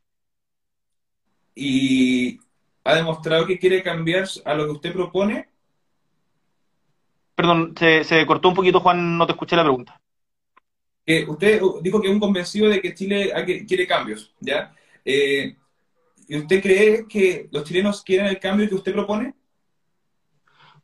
¿Y 1.53 2.39
ha 2.83 2.95
demostrado 2.95 3.45
que 3.45 3.59
quiere 3.59 3.83
cambiar 3.83 4.27
a 4.45 4.53
lo 4.53 4.65
que 4.65 4.71
usted 4.71 4.93
propone? 4.93 5.49
Perdón, 7.35 7.73
se, 7.77 8.03
se 8.03 8.25
cortó 8.25 8.49
un 8.49 8.55
poquito, 8.55 8.79
Juan, 8.79 9.17
no 9.17 9.25
te 9.25 9.33
escuché 9.33 9.55
la 9.55 9.63
pregunta. 9.63 9.99
Que 11.05 11.25
usted 11.27 11.61
dijo 11.81 11.99
que 11.99 12.07
es 12.07 12.13
un 12.13 12.19
convencido 12.19 12.69
de 12.69 12.81
que 12.81 12.93
Chile 12.93 13.33
quiere 13.67 13.87
cambios, 13.87 14.33
¿ya? 14.39 14.73
Eh, 15.03 15.55
¿Y 16.31 16.37
usted 16.37 16.61
cree 16.61 17.07
que 17.09 17.49
los 17.51 17.65
chilenos 17.65 18.03
quieren 18.03 18.27
el 18.27 18.39
cambio 18.39 18.69
que 18.69 18.75
usted 18.75 18.93
propone? 18.93 19.33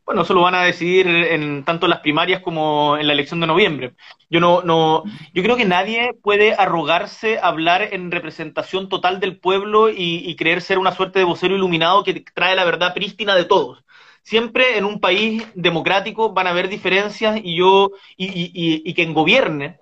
Bueno, 0.06 0.24
eso 0.24 0.34
lo 0.34 0.42
van 0.42 0.56
a 0.56 0.64
decidir 0.64 1.08
en 1.08 1.64
tanto 1.64 1.88
las 1.88 2.02
primarias 2.02 2.42
como 2.42 2.98
en 2.98 3.08
la 3.08 3.14
elección 3.14 3.40
de 3.40 3.48
noviembre. 3.48 3.96
Yo 4.30 4.42
no, 4.42 4.62
no, 4.62 5.06
yo 5.34 5.44
creo 5.44 5.56
que 5.56 5.64
nadie 5.64 6.14
puede 6.22 6.54
arrogarse 6.54 7.40
hablar 7.42 7.94
en 7.94 8.12
representación 8.12 8.90
total 8.90 9.22
del 9.22 9.40
pueblo 9.40 9.90
y, 9.90 10.36
creer 10.36 10.62
ser 10.62 10.80
una 10.80 10.92
suerte 10.92 11.20
de 11.20 11.26
vocero 11.26 11.56
iluminado 11.56 12.04
que 12.04 12.26
trae 12.34 12.54
la 12.54 12.66
verdad 12.66 12.94
prístina 12.94 13.34
de 13.34 13.46
todos. 13.46 13.86
Siempre 14.24 14.78
en 14.78 14.84
un 14.84 15.00
país 15.00 15.48
democrático 15.56 16.34
van 16.34 16.48
a 16.48 16.50
haber 16.50 16.68
diferencias 16.68 17.40
y 17.42 17.56
yo, 17.56 17.92
y, 18.18 18.26
y, 18.26 18.82
y 18.84 18.94
quien 18.94 19.14
gobierne 19.14 19.80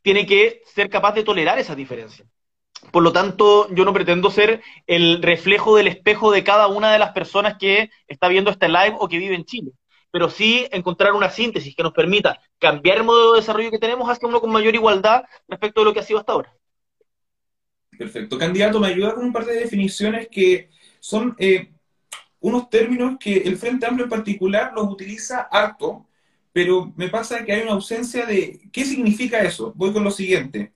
tiene 0.00 0.24
que 0.24 0.62
ser 0.64 0.88
capaz 0.88 1.12
de 1.12 1.24
tolerar 1.24 1.58
esas 1.58 1.76
diferencias. 1.76 2.26
Por 2.92 3.02
lo 3.02 3.12
tanto, 3.12 3.68
yo 3.74 3.84
no 3.84 3.92
pretendo 3.92 4.30
ser 4.30 4.62
el 4.86 5.22
reflejo 5.22 5.76
del 5.76 5.88
espejo 5.88 6.30
de 6.30 6.44
cada 6.44 6.68
una 6.68 6.92
de 6.92 6.98
las 6.98 7.12
personas 7.12 7.56
que 7.58 7.90
está 8.06 8.28
viendo 8.28 8.50
este 8.50 8.68
live 8.68 8.96
o 8.98 9.08
que 9.08 9.18
vive 9.18 9.34
en 9.34 9.44
Chile, 9.44 9.72
pero 10.10 10.30
sí 10.30 10.66
encontrar 10.70 11.12
una 11.12 11.30
síntesis 11.30 11.74
que 11.74 11.82
nos 11.82 11.92
permita 11.92 12.40
cambiar 12.58 12.98
el 12.98 13.04
modelo 13.04 13.32
de 13.32 13.40
desarrollo 13.40 13.70
que 13.70 13.78
tenemos 13.78 14.08
hacia 14.08 14.28
uno 14.28 14.40
con 14.40 14.50
mayor 14.50 14.74
igualdad 14.74 15.24
respecto 15.48 15.80
de 15.80 15.84
lo 15.84 15.92
que 15.92 16.00
ha 16.00 16.04
sido 16.04 16.20
hasta 16.20 16.32
ahora. 16.32 16.54
Perfecto. 17.98 18.38
Candidato, 18.38 18.78
me 18.78 18.88
ayuda 18.88 19.14
con 19.14 19.24
un 19.24 19.32
par 19.32 19.44
de 19.44 19.54
definiciones 19.54 20.28
que 20.30 20.70
son 21.00 21.34
eh, 21.38 21.72
unos 22.40 22.70
términos 22.70 23.16
que 23.18 23.38
el 23.38 23.56
Frente 23.56 23.86
Amplio 23.86 24.04
en 24.04 24.10
particular 24.10 24.72
los 24.74 24.86
utiliza 24.86 25.48
harto, 25.50 26.06
pero 26.52 26.92
me 26.96 27.08
pasa 27.08 27.44
que 27.44 27.52
hay 27.52 27.62
una 27.62 27.72
ausencia 27.72 28.24
de... 28.24 28.60
¿Qué 28.72 28.84
significa 28.84 29.40
eso? 29.40 29.72
Voy 29.74 29.92
con 29.92 30.04
lo 30.04 30.12
siguiente 30.12 30.74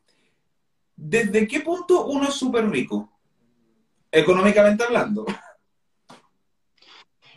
¿desde 1.02 1.48
qué 1.48 1.60
punto 1.60 2.06
uno 2.06 2.28
es 2.28 2.34
súper 2.34 2.70
rico? 2.70 3.10
Económicamente 4.10 4.84
hablando. 4.84 5.26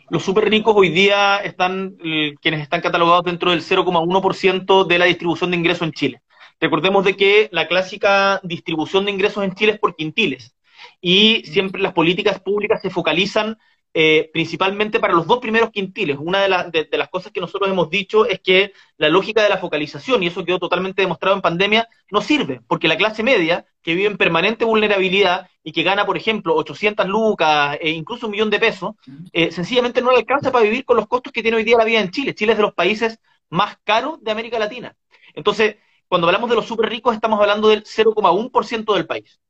Los 0.08 0.22
súper 0.22 0.48
ricos 0.48 0.74
hoy 0.76 0.90
día 0.90 1.38
están, 1.38 1.96
eh, 2.04 2.34
quienes 2.40 2.60
están 2.60 2.80
catalogados 2.80 3.24
dentro 3.24 3.50
del 3.50 3.62
0,1% 3.62 4.84
de 4.84 4.98
la 4.98 5.06
distribución 5.06 5.50
de 5.50 5.56
ingresos 5.56 5.82
en 5.82 5.92
Chile. 5.92 6.22
Recordemos 6.60 7.04
de 7.04 7.16
que 7.16 7.48
la 7.50 7.66
clásica 7.66 8.40
distribución 8.44 9.04
de 9.04 9.10
ingresos 9.10 9.42
en 9.42 9.54
Chile 9.54 9.72
es 9.72 9.78
por 9.80 9.96
quintiles 9.96 10.54
y 11.00 11.42
siempre 11.44 11.82
las 11.82 11.92
políticas 11.92 12.40
públicas 12.40 12.80
se 12.80 12.90
focalizan 12.90 13.58
eh, 13.98 14.28
principalmente 14.30 15.00
para 15.00 15.14
los 15.14 15.26
dos 15.26 15.38
primeros 15.38 15.70
quintiles. 15.70 16.18
Una 16.20 16.42
de, 16.42 16.88
las 16.98 17.08
cosas 17.08 17.32
que 17.32 17.40
nosotros 17.40 17.70
hemos 17.70 17.88
dicho 17.88 18.26
es 18.26 18.40
que 18.40 18.74
la 18.98 19.08
lógica 19.08 19.42
de 19.42 19.48
la 19.48 19.56
focalización, 19.56 20.22
y 20.22 20.26
eso 20.26 20.44
quedó 20.44 20.58
totalmente 20.58 21.00
demostrado 21.00 21.34
en 21.34 21.40
pandemia, 21.40 21.88
no 22.10 22.20
sirve, 22.20 22.60
porque 22.68 22.88
la 22.88 22.98
clase 22.98 23.22
media, 23.22 23.64
que 23.80 23.94
vive 23.94 24.08
en 24.08 24.18
permanente 24.18 24.66
vulnerabilidad 24.66 25.48
y 25.64 25.72
que 25.72 25.82
gana, 25.82 26.04
por 26.04 26.18
ejemplo, 26.18 26.54
800 26.56 27.06
lucas 27.06 27.78
e 27.80 27.88
incluso 27.88 28.26
un 28.26 28.32
millón 28.32 28.50
de 28.50 28.58
pesos, 28.58 28.96
eh, 29.32 29.50
sencillamente 29.50 30.02
no 30.02 30.10
le 30.10 30.18
alcanza 30.18 30.52
para 30.52 30.64
vivir 30.64 30.84
con 30.84 30.98
los 30.98 31.06
costos 31.06 31.32
que 31.32 31.40
tiene 31.40 31.56
hoy 31.56 31.64
día 31.64 31.78
la 31.78 31.86
vida 31.86 32.00
en 32.00 32.10
Chile. 32.10 32.34
Chile 32.34 32.52
es 32.52 32.58
de 32.58 32.64
los 32.64 32.74
países 32.74 33.18
más 33.48 33.78
caros 33.82 34.22
de 34.22 34.30
América 34.30 34.58
Latina. 34.58 34.94
Entonces, 35.32 35.76
cuando 36.06 36.26
hablamos 36.26 36.50
de 36.50 36.56
los 36.56 36.66
súper 36.66 36.90
ricos, 36.90 37.14
estamos 37.14 37.40
hablando 37.40 37.68
del 37.70 37.82
0,1% 37.84 38.92
del 38.92 39.06
país. 39.06 39.40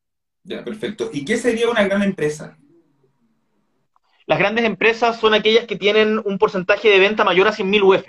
Ya, 0.44 0.62
perfecto. 0.62 1.10
¿Y 1.12 1.24
qué 1.24 1.36
sería 1.36 1.68
una 1.68 1.82
gran 1.82 2.04
empresa? 2.04 2.56
Las 4.26 4.38
grandes 4.40 4.64
empresas 4.64 5.20
son 5.20 5.34
aquellas 5.34 5.66
que 5.66 5.76
tienen 5.76 6.20
un 6.24 6.38
porcentaje 6.38 6.88
de 6.88 6.98
venta 6.98 7.24
mayor 7.24 7.46
a 7.46 7.52
100.000 7.52 7.82
UF. 7.82 8.04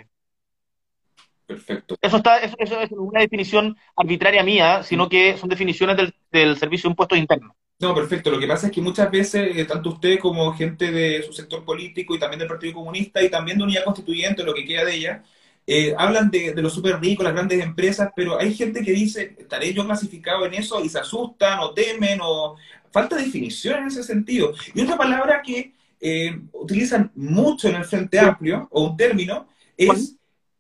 Perfecto. 1.46 1.96
Eso, 2.02 2.18
está, 2.18 2.40
eso, 2.40 2.82
es 2.82 2.92
una 2.92 3.22
definición 3.22 3.78
arbitraria 3.96 4.44
mía, 4.44 4.84
sino 4.84 5.08
que 5.08 5.38
son 5.38 5.48
definiciones 5.48 5.96
del, 6.32 6.58
Servicio 6.58 6.90
de 6.90 6.92
Impuestos 6.92 7.18
Internos. 7.18 7.54
No, 7.80 7.94
perfecto. 7.94 8.32
Lo 8.32 8.40
que 8.40 8.48
pasa 8.48 8.68
es 8.68 8.74
que 8.74 8.82
muchas 8.82 9.10
veces, 9.10 9.56
eh, 9.56 9.66
tanto 9.66 9.92
usted 9.92 10.20
como 10.20 10.52
gente 10.54 10.92
de 10.92 11.22
su 11.24 11.32
sector 11.32 11.64
político 11.64 12.16
y 12.16 12.20
también 12.20 12.40
del 12.40 12.48
Partido 12.48 12.74
Comunista 12.74 13.22
y 13.22 13.30
también 13.30 13.60
de 13.60 13.64
Unidad 13.64 13.86
Constituyente, 13.86 14.44
lo 14.44 14.54
que 14.54 14.66
queda 14.66 14.84
de 14.84 14.96
ella, 14.96 15.24
eh, 15.66 15.94
hablan 15.98 16.32
de, 16.32 16.54
de 16.54 16.62
los 16.62 16.74
súper 16.74 17.00
ricos, 17.00 17.24
las 17.24 17.34
grandes 17.34 17.64
empresas, 17.64 18.10
pero 18.16 18.40
hay 18.40 18.54
gente 18.54 18.84
que 18.84 18.92
dice, 18.92 19.36
¿estaré 19.38 19.74
yo 19.74 19.86
clasificado 19.86 20.46
en 20.46 20.56
eso? 20.56 20.84
Y 20.84 20.90
se 20.90 21.00
asustan 21.00 21.60
o 21.60 21.74
temen 21.74 22.20
o 22.24 22.56
falta 22.92 23.16
definición 23.16 23.84
en 23.84 23.88
ese 23.88 24.04
sentido. 24.04 24.54
Y 24.74 24.82
otra 24.82 24.98
palabra 24.98 25.42
que 25.42 25.77
eh, 26.00 26.40
utilizan 26.54 27.12
mucho 27.16 27.70
en 27.70 27.76
el 27.76 27.86
Frente 27.86 28.20
Amplio, 28.20 28.68
o 28.72 28.84
un 28.84 28.98
término, 28.98 29.48
es 29.76 30.16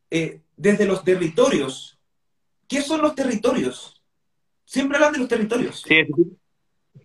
eh, 0.10 0.42
desde 0.56 0.86
los 0.86 1.04
territorios. 1.04 2.00
¿Qué 2.68 2.82
son 2.82 3.02
los 3.02 3.14
territorios? 3.14 4.02
Siempre 4.66 4.98
hablan 4.98 5.14
de 5.14 5.20
los 5.20 5.28
territorios. 5.28 5.84
Sí, 5.88 6.06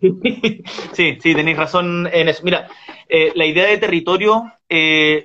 sí, 0.93 1.17
sí 1.21 1.35
tenéis 1.35 1.57
razón 1.57 2.09
en 2.11 2.27
eso. 2.27 2.43
Mira, 2.43 2.67
eh, 3.07 3.31
la 3.35 3.45
idea 3.45 3.67
de 3.67 3.77
territorio 3.77 4.51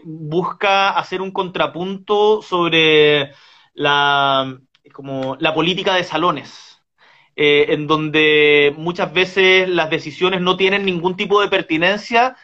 busca 0.04 0.90
hacer 0.90 1.22
un 1.22 1.30
contrapunto 1.30 2.42
sobre 2.42 3.32
la, 3.72 4.58
como 4.92 5.36
la 5.40 5.54
política 5.54 5.94
de 5.94 6.04
salones. 6.04 6.82
en 7.34 7.86
donde 7.86 8.74
muchas 8.76 9.12
veces 9.12 9.68
las 9.68 9.88
decisiones 9.88 10.42
no 10.42 10.56
tienen 10.56 10.84
ningún 10.84 11.16
tipo 11.16 11.40
de 11.40 11.48
pertinencia 11.48 12.36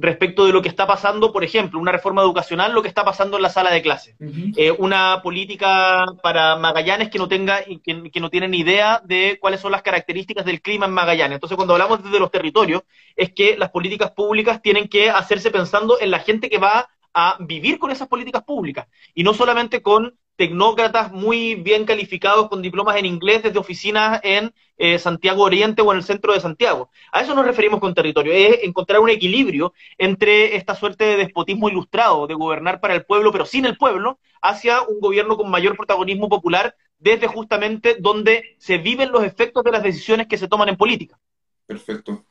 respecto 0.00 0.46
de 0.46 0.52
lo 0.52 0.62
que 0.62 0.68
está 0.68 0.86
pasando, 0.86 1.32
por 1.32 1.44
ejemplo, 1.44 1.78
una 1.78 1.92
reforma 1.92 2.22
educacional, 2.22 2.72
lo 2.72 2.82
que 2.82 2.88
está 2.88 3.04
pasando 3.04 3.36
en 3.36 3.42
la 3.42 3.50
sala 3.50 3.70
de 3.70 3.82
clase. 3.82 4.16
Eh, 4.56 4.72
una 4.78 5.20
política 5.22 6.06
para 6.22 6.56
Magallanes 6.56 7.10
que 7.10 7.18
no 7.18 7.28
tenga, 7.28 7.62
que, 7.62 8.10
que 8.10 8.20
no 8.20 8.30
tienen 8.30 8.54
idea 8.54 9.02
de 9.04 9.38
cuáles 9.40 9.60
son 9.60 9.72
las 9.72 9.82
características 9.82 10.44
del 10.44 10.62
clima 10.62 10.86
en 10.86 10.92
Magallanes. 10.92 11.36
Entonces, 11.36 11.56
cuando 11.56 11.74
hablamos 11.74 12.02
desde 12.02 12.18
los 12.18 12.30
territorios, 12.30 12.82
es 13.14 13.32
que 13.32 13.56
las 13.58 13.70
políticas 13.70 14.12
públicas 14.12 14.62
tienen 14.62 14.88
que 14.88 15.10
hacerse 15.10 15.50
pensando 15.50 16.00
en 16.00 16.10
la 16.10 16.20
gente 16.20 16.48
que 16.48 16.58
va 16.58 16.88
a 17.12 17.36
vivir 17.40 17.78
con 17.78 17.90
esas 17.90 18.08
políticas 18.08 18.44
públicas 18.44 18.86
y 19.14 19.24
no 19.24 19.34
solamente 19.34 19.82
con 19.82 20.14
tecnócratas 20.36 21.12
muy 21.12 21.54
bien 21.54 21.84
calificados 21.84 22.48
con 22.48 22.62
diplomas 22.62 22.96
en 22.96 23.06
inglés 23.06 23.42
desde 23.42 23.58
oficinas 23.58 24.20
en 24.22 24.54
eh, 24.78 24.98
Santiago 24.98 25.42
Oriente 25.42 25.82
o 25.82 25.92
en 25.92 25.98
el 25.98 26.04
centro 26.04 26.32
de 26.32 26.40
Santiago. 26.40 26.90
A 27.12 27.20
eso 27.20 27.34
nos 27.34 27.44
referimos 27.44 27.80
con 27.80 27.94
territorio, 27.94 28.32
es 28.32 28.60
encontrar 28.62 29.00
un 29.00 29.10
equilibrio 29.10 29.74
entre 29.98 30.56
esta 30.56 30.74
suerte 30.74 31.04
de 31.04 31.16
despotismo 31.18 31.68
ilustrado, 31.68 32.26
de 32.26 32.34
gobernar 32.34 32.80
para 32.80 32.94
el 32.94 33.04
pueblo, 33.04 33.32
pero 33.32 33.44
sin 33.44 33.66
el 33.66 33.76
pueblo, 33.76 34.18
hacia 34.40 34.82
un 34.82 35.00
gobierno 35.00 35.36
con 35.36 35.50
mayor 35.50 35.76
protagonismo 35.76 36.28
popular 36.28 36.74
desde 36.98 37.26
justamente 37.26 37.96
donde 37.98 38.56
se 38.58 38.78
viven 38.78 39.12
los 39.12 39.24
efectos 39.24 39.64
de 39.64 39.72
las 39.72 39.82
decisiones 39.82 40.26
que 40.26 40.38
se 40.38 40.48
toman 40.48 40.68
en 40.68 40.76
política. 40.76 41.18
Perfecto. 41.66 42.24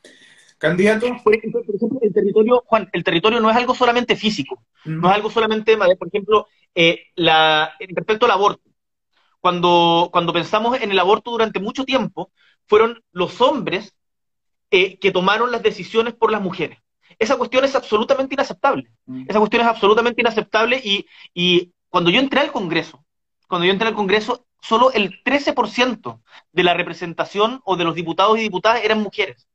Candidato. 0.60 1.08
Por 1.24 1.36
ejemplo, 1.36 1.62
el 2.02 2.14
territorio, 2.14 2.64
Juan, 2.66 2.90
el 2.92 3.04
territorio 3.04 3.40
no 3.40 3.50
es 3.50 3.56
algo 3.56 3.74
solamente 3.74 4.18
físico, 4.18 4.62
no 4.84 5.10
es 5.10 5.16
algo 5.16 5.32
solamente, 5.32 5.78
por 5.78 6.08
ejemplo, 6.08 6.48
eh, 6.76 7.06
la, 7.16 7.74
respecto 7.80 8.26
al 8.26 8.32
aborto. 8.32 8.70
Cuando, 9.40 10.10
cuando 10.12 10.34
pensamos 10.34 10.80
en 10.82 10.92
el 10.92 11.00
aborto 11.00 11.32
durante 11.32 11.62
mucho 11.62 11.86
tiempo, 11.86 12.32
fueron 12.68 13.02
los 13.14 13.40
hombres 13.40 13.96
eh, 14.70 15.00
que 15.00 15.12
tomaron 15.12 15.50
las 15.52 15.64
decisiones 15.64 16.14
por 16.14 16.30
las 16.30 16.42
mujeres. 16.42 16.78
Esa 17.18 17.38
cuestión 17.38 17.64
es 17.64 17.74
absolutamente 17.76 18.36
inaceptable. 18.36 18.92
Esa 19.28 19.40
cuestión 19.40 19.62
es 19.62 19.68
absolutamente 19.68 20.22
inaceptable 20.22 20.80
y, 20.84 21.06
y 21.34 21.74
cuando 21.88 22.10
yo 22.10 22.20
entré 22.20 22.42
al 22.42 22.52
Congreso, 22.52 23.06
cuando 23.48 23.66
yo 23.66 23.72
entré 23.72 23.88
al 23.88 23.96
Congreso, 23.96 24.46
solo 24.62 24.92
el 24.92 25.24
13% 25.24 26.22
de 26.52 26.64
la 26.64 26.74
representación 26.74 27.62
o 27.64 27.78
de 27.78 27.86
los 27.86 27.96
diputados 27.96 28.38
y 28.38 28.42
diputadas 28.42 28.84
eran 28.84 29.02
mujeres. 29.02 29.49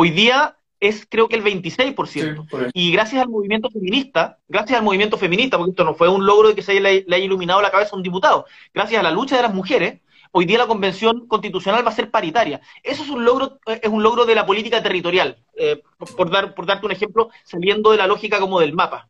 Hoy 0.00 0.10
día 0.10 0.56
es 0.78 1.08
creo 1.10 1.28
que 1.28 1.34
el 1.34 1.42
26%. 1.42 2.70
y 2.72 2.92
gracias 2.92 3.20
al 3.20 3.28
movimiento 3.28 3.68
feminista, 3.68 4.38
gracias 4.46 4.78
al 4.78 4.84
movimiento 4.84 5.18
feminista, 5.18 5.58
porque 5.58 5.70
esto 5.70 5.82
no 5.82 5.92
fue 5.94 6.08
un 6.08 6.24
logro 6.24 6.50
de 6.50 6.54
que 6.54 6.62
se 6.62 6.78
le, 6.78 7.04
haya 7.04 7.18
iluminado 7.18 7.60
la 7.60 7.72
cabeza 7.72 7.90
a 7.94 7.96
un 7.96 8.04
diputado, 8.04 8.46
gracias 8.72 9.00
a 9.00 9.02
la 9.02 9.10
lucha 9.10 9.34
de 9.34 9.42
las 9.42 9.52
mujeres, 9.52 10.00
hoy 10.30 10.44
día 10.44 10.58
la 10.58 10.68
convención 10.68 11.26
constitucional 11.26 11.84
va 11.84 11.90
a 11.90 11.94
ser 11.96 12.12
paritaria. 12.12 12.60
Eso 12.84 13.02
es 13.02 13.08
un 13.08 13.24
logro, 13.24 13.58
eh, 13.66 13.80
es 13.82 13.90
un 13.90 14.04
logro 14.04 14.24
de 14.24 14.36
la 14.36 14.46
política 14.46 14.80
territorial, 14.80 15.38
eh, 15.56 15.82
por, 16.16 16.30
dar, 16.30 16.54
por 16.54 16.64
darte 16.64 16.86
un 16.86 16.92
ejemplo, 16.92 17.30
saliendo 17.42 17.90
de 17.90 17.96
la 17.96 18.06
lógica 18.06 18.38
como 18.38 18.60
del 18.60 18.74
mapa. 18.74 19.07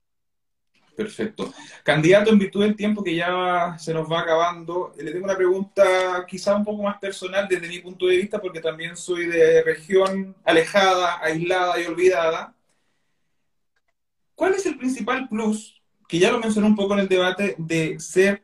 Perfecto. 0.98 1.54
Candidato, 1.84 2.32
en 2.32 2.40
virtud 2.40 2.62
del 2.64 2.74
tiempo 2.74 3.04
que 3.04 3.14
ya 3.14 3.76
se 3.78 3.94
nos 3.94 4.10
va 4.10 4.18
acabando, 4.18 4.92
le 4.98 5.12
tengo 5.12 5.26
una 5.26 5.36
pregunta 5.36 6.26
quizá 6.26 6.56
un 6.56 6.64
poco 6.64 6.82
más 6.82 6.98
personal 6.98 7.46
desde 7.46 7.68
mi 7.68 7.78
punto 7.78 8.06
de 8.06 8.16
vista, 8.16 8.40
porque 8.40 8.60
también 8.60 8.96
soy 8.96 9.26
de 9.26 9.62
región 9.62 10.34
alejada, 10.42 11.20
aislada 11.22 11.80
y 11.80 11.86
olvidada. 11.86 12.52
¿Cuál 14.34 14.54
es 14.54 14.66
el 14.66 14.76
principal 14.76 15.28
plus, 15.28 15.80
que 16.08 16.18
ya 16.18 16.32
lo 16.32 16.40
mencioné 16.40 16.66
un 16.66 16.74
poco 16.74 16.94
en 16.94 16.98
el 16.98 17.08
debate, 17.08 17.54
de 17.58 18.00
ser 18.00 18.42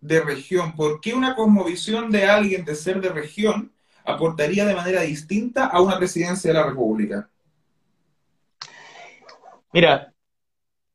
de 0.00 0.20
región? 0.20 0.74
¿Por 0.74 1.00
qué 1.00 1.14
una 1.14 1.36
cosmovisión 1.36 2.10
de 2.10 2.24
alguien 2.24 2.64
de 2.64 2.74
ser 2.74 3.00
de 3.00 3.10
región 3.10 3.72
aportaría 4.04 4.66
de 4.66 4.74
manera 4.74 5.02
distinta 5.02 5.66
a 5.66 5.80
una 5.80 5.96
presidencia 5.96 6.50
de 6.50 6.58
la 6.58 6.66
República? 6.66 7.30
Mira, 9.72 10.13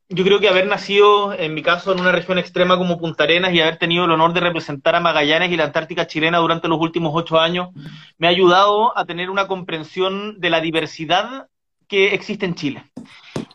yo 0.09 0.23
creo 0.23 0.39
que 0.39 0.49
haber 0.49 0.65
nacido, 0.65 1.33
en 1.33 1.53
mi 1.53 1.61
caso, 1.61 1.91
en 1.91 1.99
una 1.99 2.11
región 2.11 2.39
extrema 2.39 2.77
como 2.77 2.97
Punta 2.97 3.25
Arenas 3.25 3.53
y 3.53 3.61
haber 3.61 3.77
tenido 3.77 4.05
el 4.05 4.11
honor 4.11 4.33
de 4.33 4.39
representar 4.39 4.95
a 4.95 4.99
Magallanes 4.99 5.51
y 5.51 5.55
la 5.55 5.65
Antártica 5.65 6.07
chilena 6.07 6.39
durante 6.39 6.67
los 6.67 6.79
últimos 6.79 7.11
ocho 7.13 7.39
años, 7.39 7.69
me 8.17 8.25
ha 8.25 8.31
ayudado 8.31 8.97
a 8.97 9.05
tener 9.05 9.29
una 9.29 9.47
comprensión 9.47 10.39
de 10.39 10.49
la 10.49 10.61
diversidad 10.61 11.47
que 11.87 12.15
existe 12.15 12.47
en 12.47 12.55
Chile. 12.55 12.83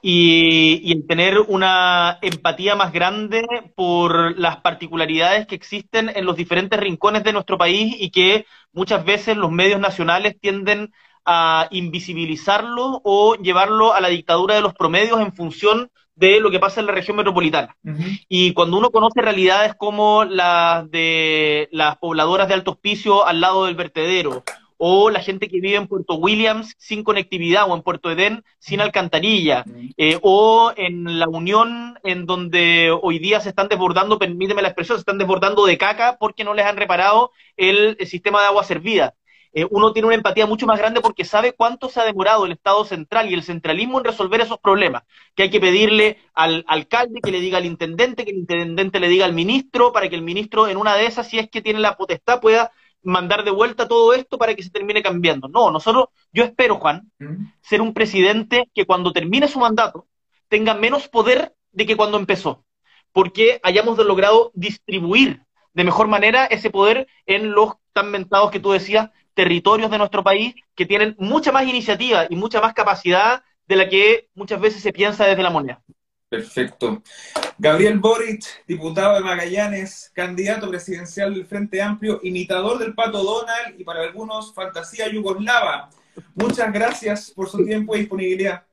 Y, 0.01 0.81
y 0.85 0.93
en 0.93 1.07
tener 1.09 1.41
una 1.41 2.19
empatía 2.23 2.77
más 2.77 2.93
grande 2.93 3.45
por 3.75 4.39
las 4.39 4.59
particularidades 4.59 5.49
que 5.49 5.57
existen 5.57 6.13
en 6.15 6.25
los 6.25 6.37
diferentes 6.37 6.79
rincones 6.79 7.25
de 7.25 7.33
nuestro 7.33 7.59
país 7.59 7.97
y 7.99 8.11
que 8.11 8.47
muchas 8.73 9.05
veces 9.05 9.37
los 9.37 9.51
medios 9.51 9.81
nacionales 9.81 10.39
tienden 10.41 10.93
a 11.25 11.69
invisibilizarlo 11.71 13.01
o 13.03 13.35
llevarlo 13.37 13.93
a 13.93 14.01
la 14.01 14.09
dictadura 14.09 14.55
de 14.55 14.61
los 14.61 14.75
promedios 14.75 15.21
en 15.21 15.35
función 15.35 15.91
de 16.17 16.41
lo 16.41 16.51
que 16.51 16.61
pasa 16.61 16.81
en 16.81 16.87
la 16.87 16.93
región 16.93 17.17
metropolitana. 17.17 17.77
Y 18.29 18.53
cuando 18.53 18.79
uno 18.79 18.91
conoce 18.91 19.21
realidades 19.21 19.75
como 19.75 20.25
las 20.25 20.91
de 20.91 21.69
las 21.73 21.97
pobladoras 21.97 22.49
de 22.49 22.55
Alto 22.55 22.73
Hospicio 22.73 23.27
al 23.27 23.41
lado 23.41 23.67
del 23.67 23.75
vertedero, 23.75 24.45
o 24.77 25.11
la 25.11 25.21
gente 25.21 25.49
que 25.49 25.61
vive 25.61 25.77
en 25.77 25.87
Puerto 25.87 26.15
Williams 26.17 26.75
sin 26.79 27.05
conectividad, 27.05 27.71
o 27.71 27.75
en 27.75 27.83
Puerto 27.83 28.11
Edén 28.11 28.45
sin 28.59 28.81
alcantarilla, 28.81 29.65
eh, 29.97 30.19
o 30.23 30.73
en 30.77 31.19
La 31.19 31.29
Unión, 31.29 31.99
en 32.03 32.27
donde 32.27 32.97
hoy 33.03 33.19
día 33.19 33.41
se 33.41 33.49
están 33.49 33.69
desbordando, 33.69 34.19
permíteme 34.19 34.63
la 34.63 34.69
expresión, 34.69 34.99
se 34.99 35.01
están 35.01 35.19
desbordando 35.19 35.67
de 35.67 35.79
caca 35.79 36.17
porque 36.19 36.45
no 36.45 36.55
les 36.55 36.67
han 36.67 36.77
reparado 36.77 37.33
el 37.57 37.97
sistema 38.07 38.41
de 38.41 38.47
agua 38.49 38.65
servida. 38.65 39.15
Eh, 39.57 39.67
uno 39.71 39.93
tiene 39.93 40.07
una 40.07 40.17
empatía 40.17 40.47
mucho 40.47 40.67
más 40.67 40.79
grande 40.79 41.01
porque 41.01 41.25
sabe 41.25 41.53
cuánto 41.53 41.89
se 41.89 42.01
ha 42.01 42.05
demorado 42.05 42.45
el 42.45 42.53
Estado 42.53 42.85
central 42.85 43.31
y 43.31 43.35
el 43.35 43.45
centralismo 43.45 43.99
en 43.99 44.05
resolver 44.05 44.41
esos 44.41 44.59
problemas, 44.59 45.05
que 45.37 45.45
hay 45.45 45.51
que 45.51 45.61
pedirle 45.61 46.19
al 46.35 46.65
alcalde 46.67 47.21
que 47.21 47.31
le 47.31 47.39
diga 47.39 47.59
al 47.59 47.65
intendente, 47.65 48.25
que 48.25 48.33
el 48.33 48.39
intendente 48.39 48.99
le 48.99 49.09
diga 49.09 49.27
al 49.27 49.33
ministro, 49.33 49.93
para 49.93 50.09
que 50.09 50.17
el 50.17 50.23
ministro 50.23 50.67
en 50.67 50.77
una 50.77 50.97
de 50.97 51.07
esas, 51.07 51.29
si 51.29 51.39
es 51.39 51.49
que 51.49 51.63
tiene 51.63 51.79
la 51.79 51.97
potestad, 51.97 52.41
pueda 52.41 52.73
mandar 53.05 53.45
de 53.45 53.53
vuelta 53.53 53.87
todo 53.87 54.13
esto 54.13 54.39
para 54.39 54.55
que 54.55 54.63
se 54.65 54.71
termine 54.71 55.03
cambiando. 55.05 55.47
No, 55.47 55.71
nosotros, 55.71 56.07
yo 56.33 56.43
espero, 56.43 56.81
Juan, 56.81 57.13
ser 57.61 57.81
un 57.81 57.95
presidente 57.95 58.69
que 58.75 58.87
cuando 58.87 59.13
termine 59.13 59.47
su 59.47 59.61
mandato 59.61 60.09
tenga 60.49 60.75
menos 60.75 61.07
poder 61.09 61.55
de 61.71 61.87
que 61.87 61.97
cuando 61.97 62.19
empezó, 62.19 62.65
porque 63.13 63.61
hayamos 63.63 63.99
logrado 63.99 64.51
distribuir 64.55 65.43
de 65.75 65.85
mejor 65.85 66.09
manera 66.09 66.47
ese 66.47 66.71
poder 66.71 67.07
en 67.27 67.53
los 67.53 67.75
tan 67.93 68.11
mentados 68.11 68.51
que 68.51 68.61
tú 68.61 68.73
decías, 68.73 69.11
territorios 69.35 69.91
de 69.91 69.99
nuestro 69.99 70.23
país 70.23 70.55
que 70.75 70.87
tienen 70.87 71.17
mucha 71.19 71.53
más 71.53 71.67
iniciativa 71.67 72.27
y 72.29 72.37
mucha 72.37 72.61
más 72.61 72.75
capacidad 72.75 73.43
de 73.67 73.77
la 73.77 73.89
que 73.89 74.29
muchas 74.35 74.61
veces 74.61 74.83
se 74.83 74.93
piensa 74.93 75.27
desde 75.27 75.43
la 75.43 75.51
moneda. 75.51 75.83
Perfecto. 76.29 77.03
Gabriel 77.59 77.99
Boric, 77.99 78.45
diputado 78.67 79.15
de 79.15 79.21
Magallanes, 79.21 80.11
candidato 80.15 80.69
presidencial 80.69 81.33
del 81.33 81.47
Frente 81.47 81.81
Amplio, 81.81 82.19
imitador 82.23 82.79
del 82.79 82.95
Pato 82.95 83.23
Donald 83.23 83.79
y 83.79 83.85
para 83.85 84.03
algunos 84.03 84.53
fantasía 84.53 85.09
yugoslava. 85.09 85.91
Muchas 86.35 86.73
gracias 86.73 87.31
por 87.31 87.49
su 87.49 87.65
tiempo 87.65 87.95
y 87.95 88.01
disponibilidad. 88.01 88.65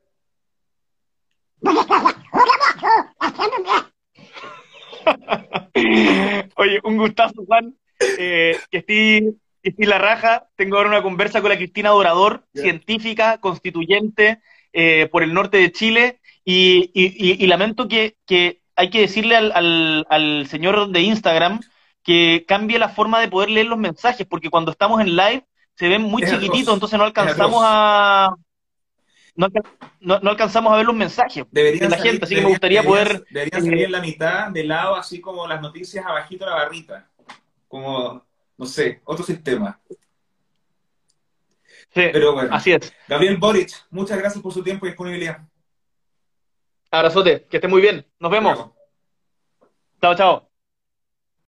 Oye, 6.55 6.79
un 6.83 6.97
gustazo, 6.97 7.45
Juan. 7.45 7.75
Eh, 8.17 8.57
que 8.71 8.79
estoy 8.79 9.39
y 9.63 9.85
la 9.85 9.97
raja. 9.97 10.47
Tengo 10.55 10.77
ahora 10.77 10.89
una 10.89 11.03
conversa 11.03 11.41
con 11.41 11.49
la 11.49 11.57
Cristina 11.57 11.89
Dorador, 11.89 12.45
científica, 12.53 13.39
constituyente 13.39 14.41
eh, 14.73 15.07
por 15.11 15.23
el 15.23 15.33
norte 15.33 15.57
de 15.57 15.71
Chile. 15.71 16.19
Y, 16.43 17.45
lamento 17.47 17.87
que, 17.87 18.15
hay 18.75 18.89
que 18.89 19.01
decirle 19.01 19.35
al, 19.35 20.47
señor 20.49 20.89
de 20.89 21.01
Instagram 21.01 21.59
que 22.03 22.45
cambie 22.47 22.79
la 22.79 22.89
forma 22.89 23.19
de 23.19 23.27
poder 23.27 23.51
leer 23.51 23.67
los 23.67 23.77
mensajes, 23.77 24.25
porque 24.25 24.49
cuando 24.49 24.71
estamos 24.71 24.99
en 25.01 25.15
live 25.15 25.45
se 25.75 25.87
ven 25.87 26.01
muy 26.01 26.23
chiquititos, 26.23 26.73
entonces 26.73 26.97
no 26.97 27.05
alcanzamos 27.05 27.61
a. 27.63 28.35
No, 29.33 30.15
alcanzamos 30.29 30.73
a 30.73 30.77
ver 30.77 30.85
los 30.85 30.95
mensajes 30.95 31.45
de 31.51 31.87
la 31.87 31.97
gente, 31.97 32.25
así 32.25 32.35
que 32.35 32.41
me 32.41 32.49
gustaría 32.49 32.83
poder. 32.83 33.23
Deberían 33.29 33.63
salir 33.63 33.85
en 33.85 33.91
la 33.91 34.01
mitad, 34.01 34.49
de 34.49 34.63
lado, 34.63 34.95
así 34.95 35.21
como 35.21 35.47
las 35.47 35.61
noticias 35.61 36.05
abajito 36.05 36.45
de 36.45 36.51
la 36.51 36.57
barrita. 36.57 37.07
Como 37.67 38.25
no 38.61 38.67
sé, 38.67 39.01
otro 39.05 39.25
sistema. 39.25 39.79
Sí, 41.89 42.09
Pero 42.13 42.33
bueno, 42.33 42.53
así 42.53 42.71
es. 42.71 42.93
Gabriel 43.07 43.37
Boric, 43.37 43.71
muchas 43.89 44.19
gracias 44.19 44.41
por 44.41 44.53
su 44.53 44.63
tiempo 44.63 44.85
y 44.85 44.89
disponibilidad. 44.89 45.39
Abrazote, 46.91 47.47
que 47.49 47.57
esté 47.57 47.67
muy 47.67 47.81
bien. 47.81 48.05
Nos 48.19 48.31
vemos. 48.31 48.69
Chao, 49.99 50.15
chao. 50.15 50.50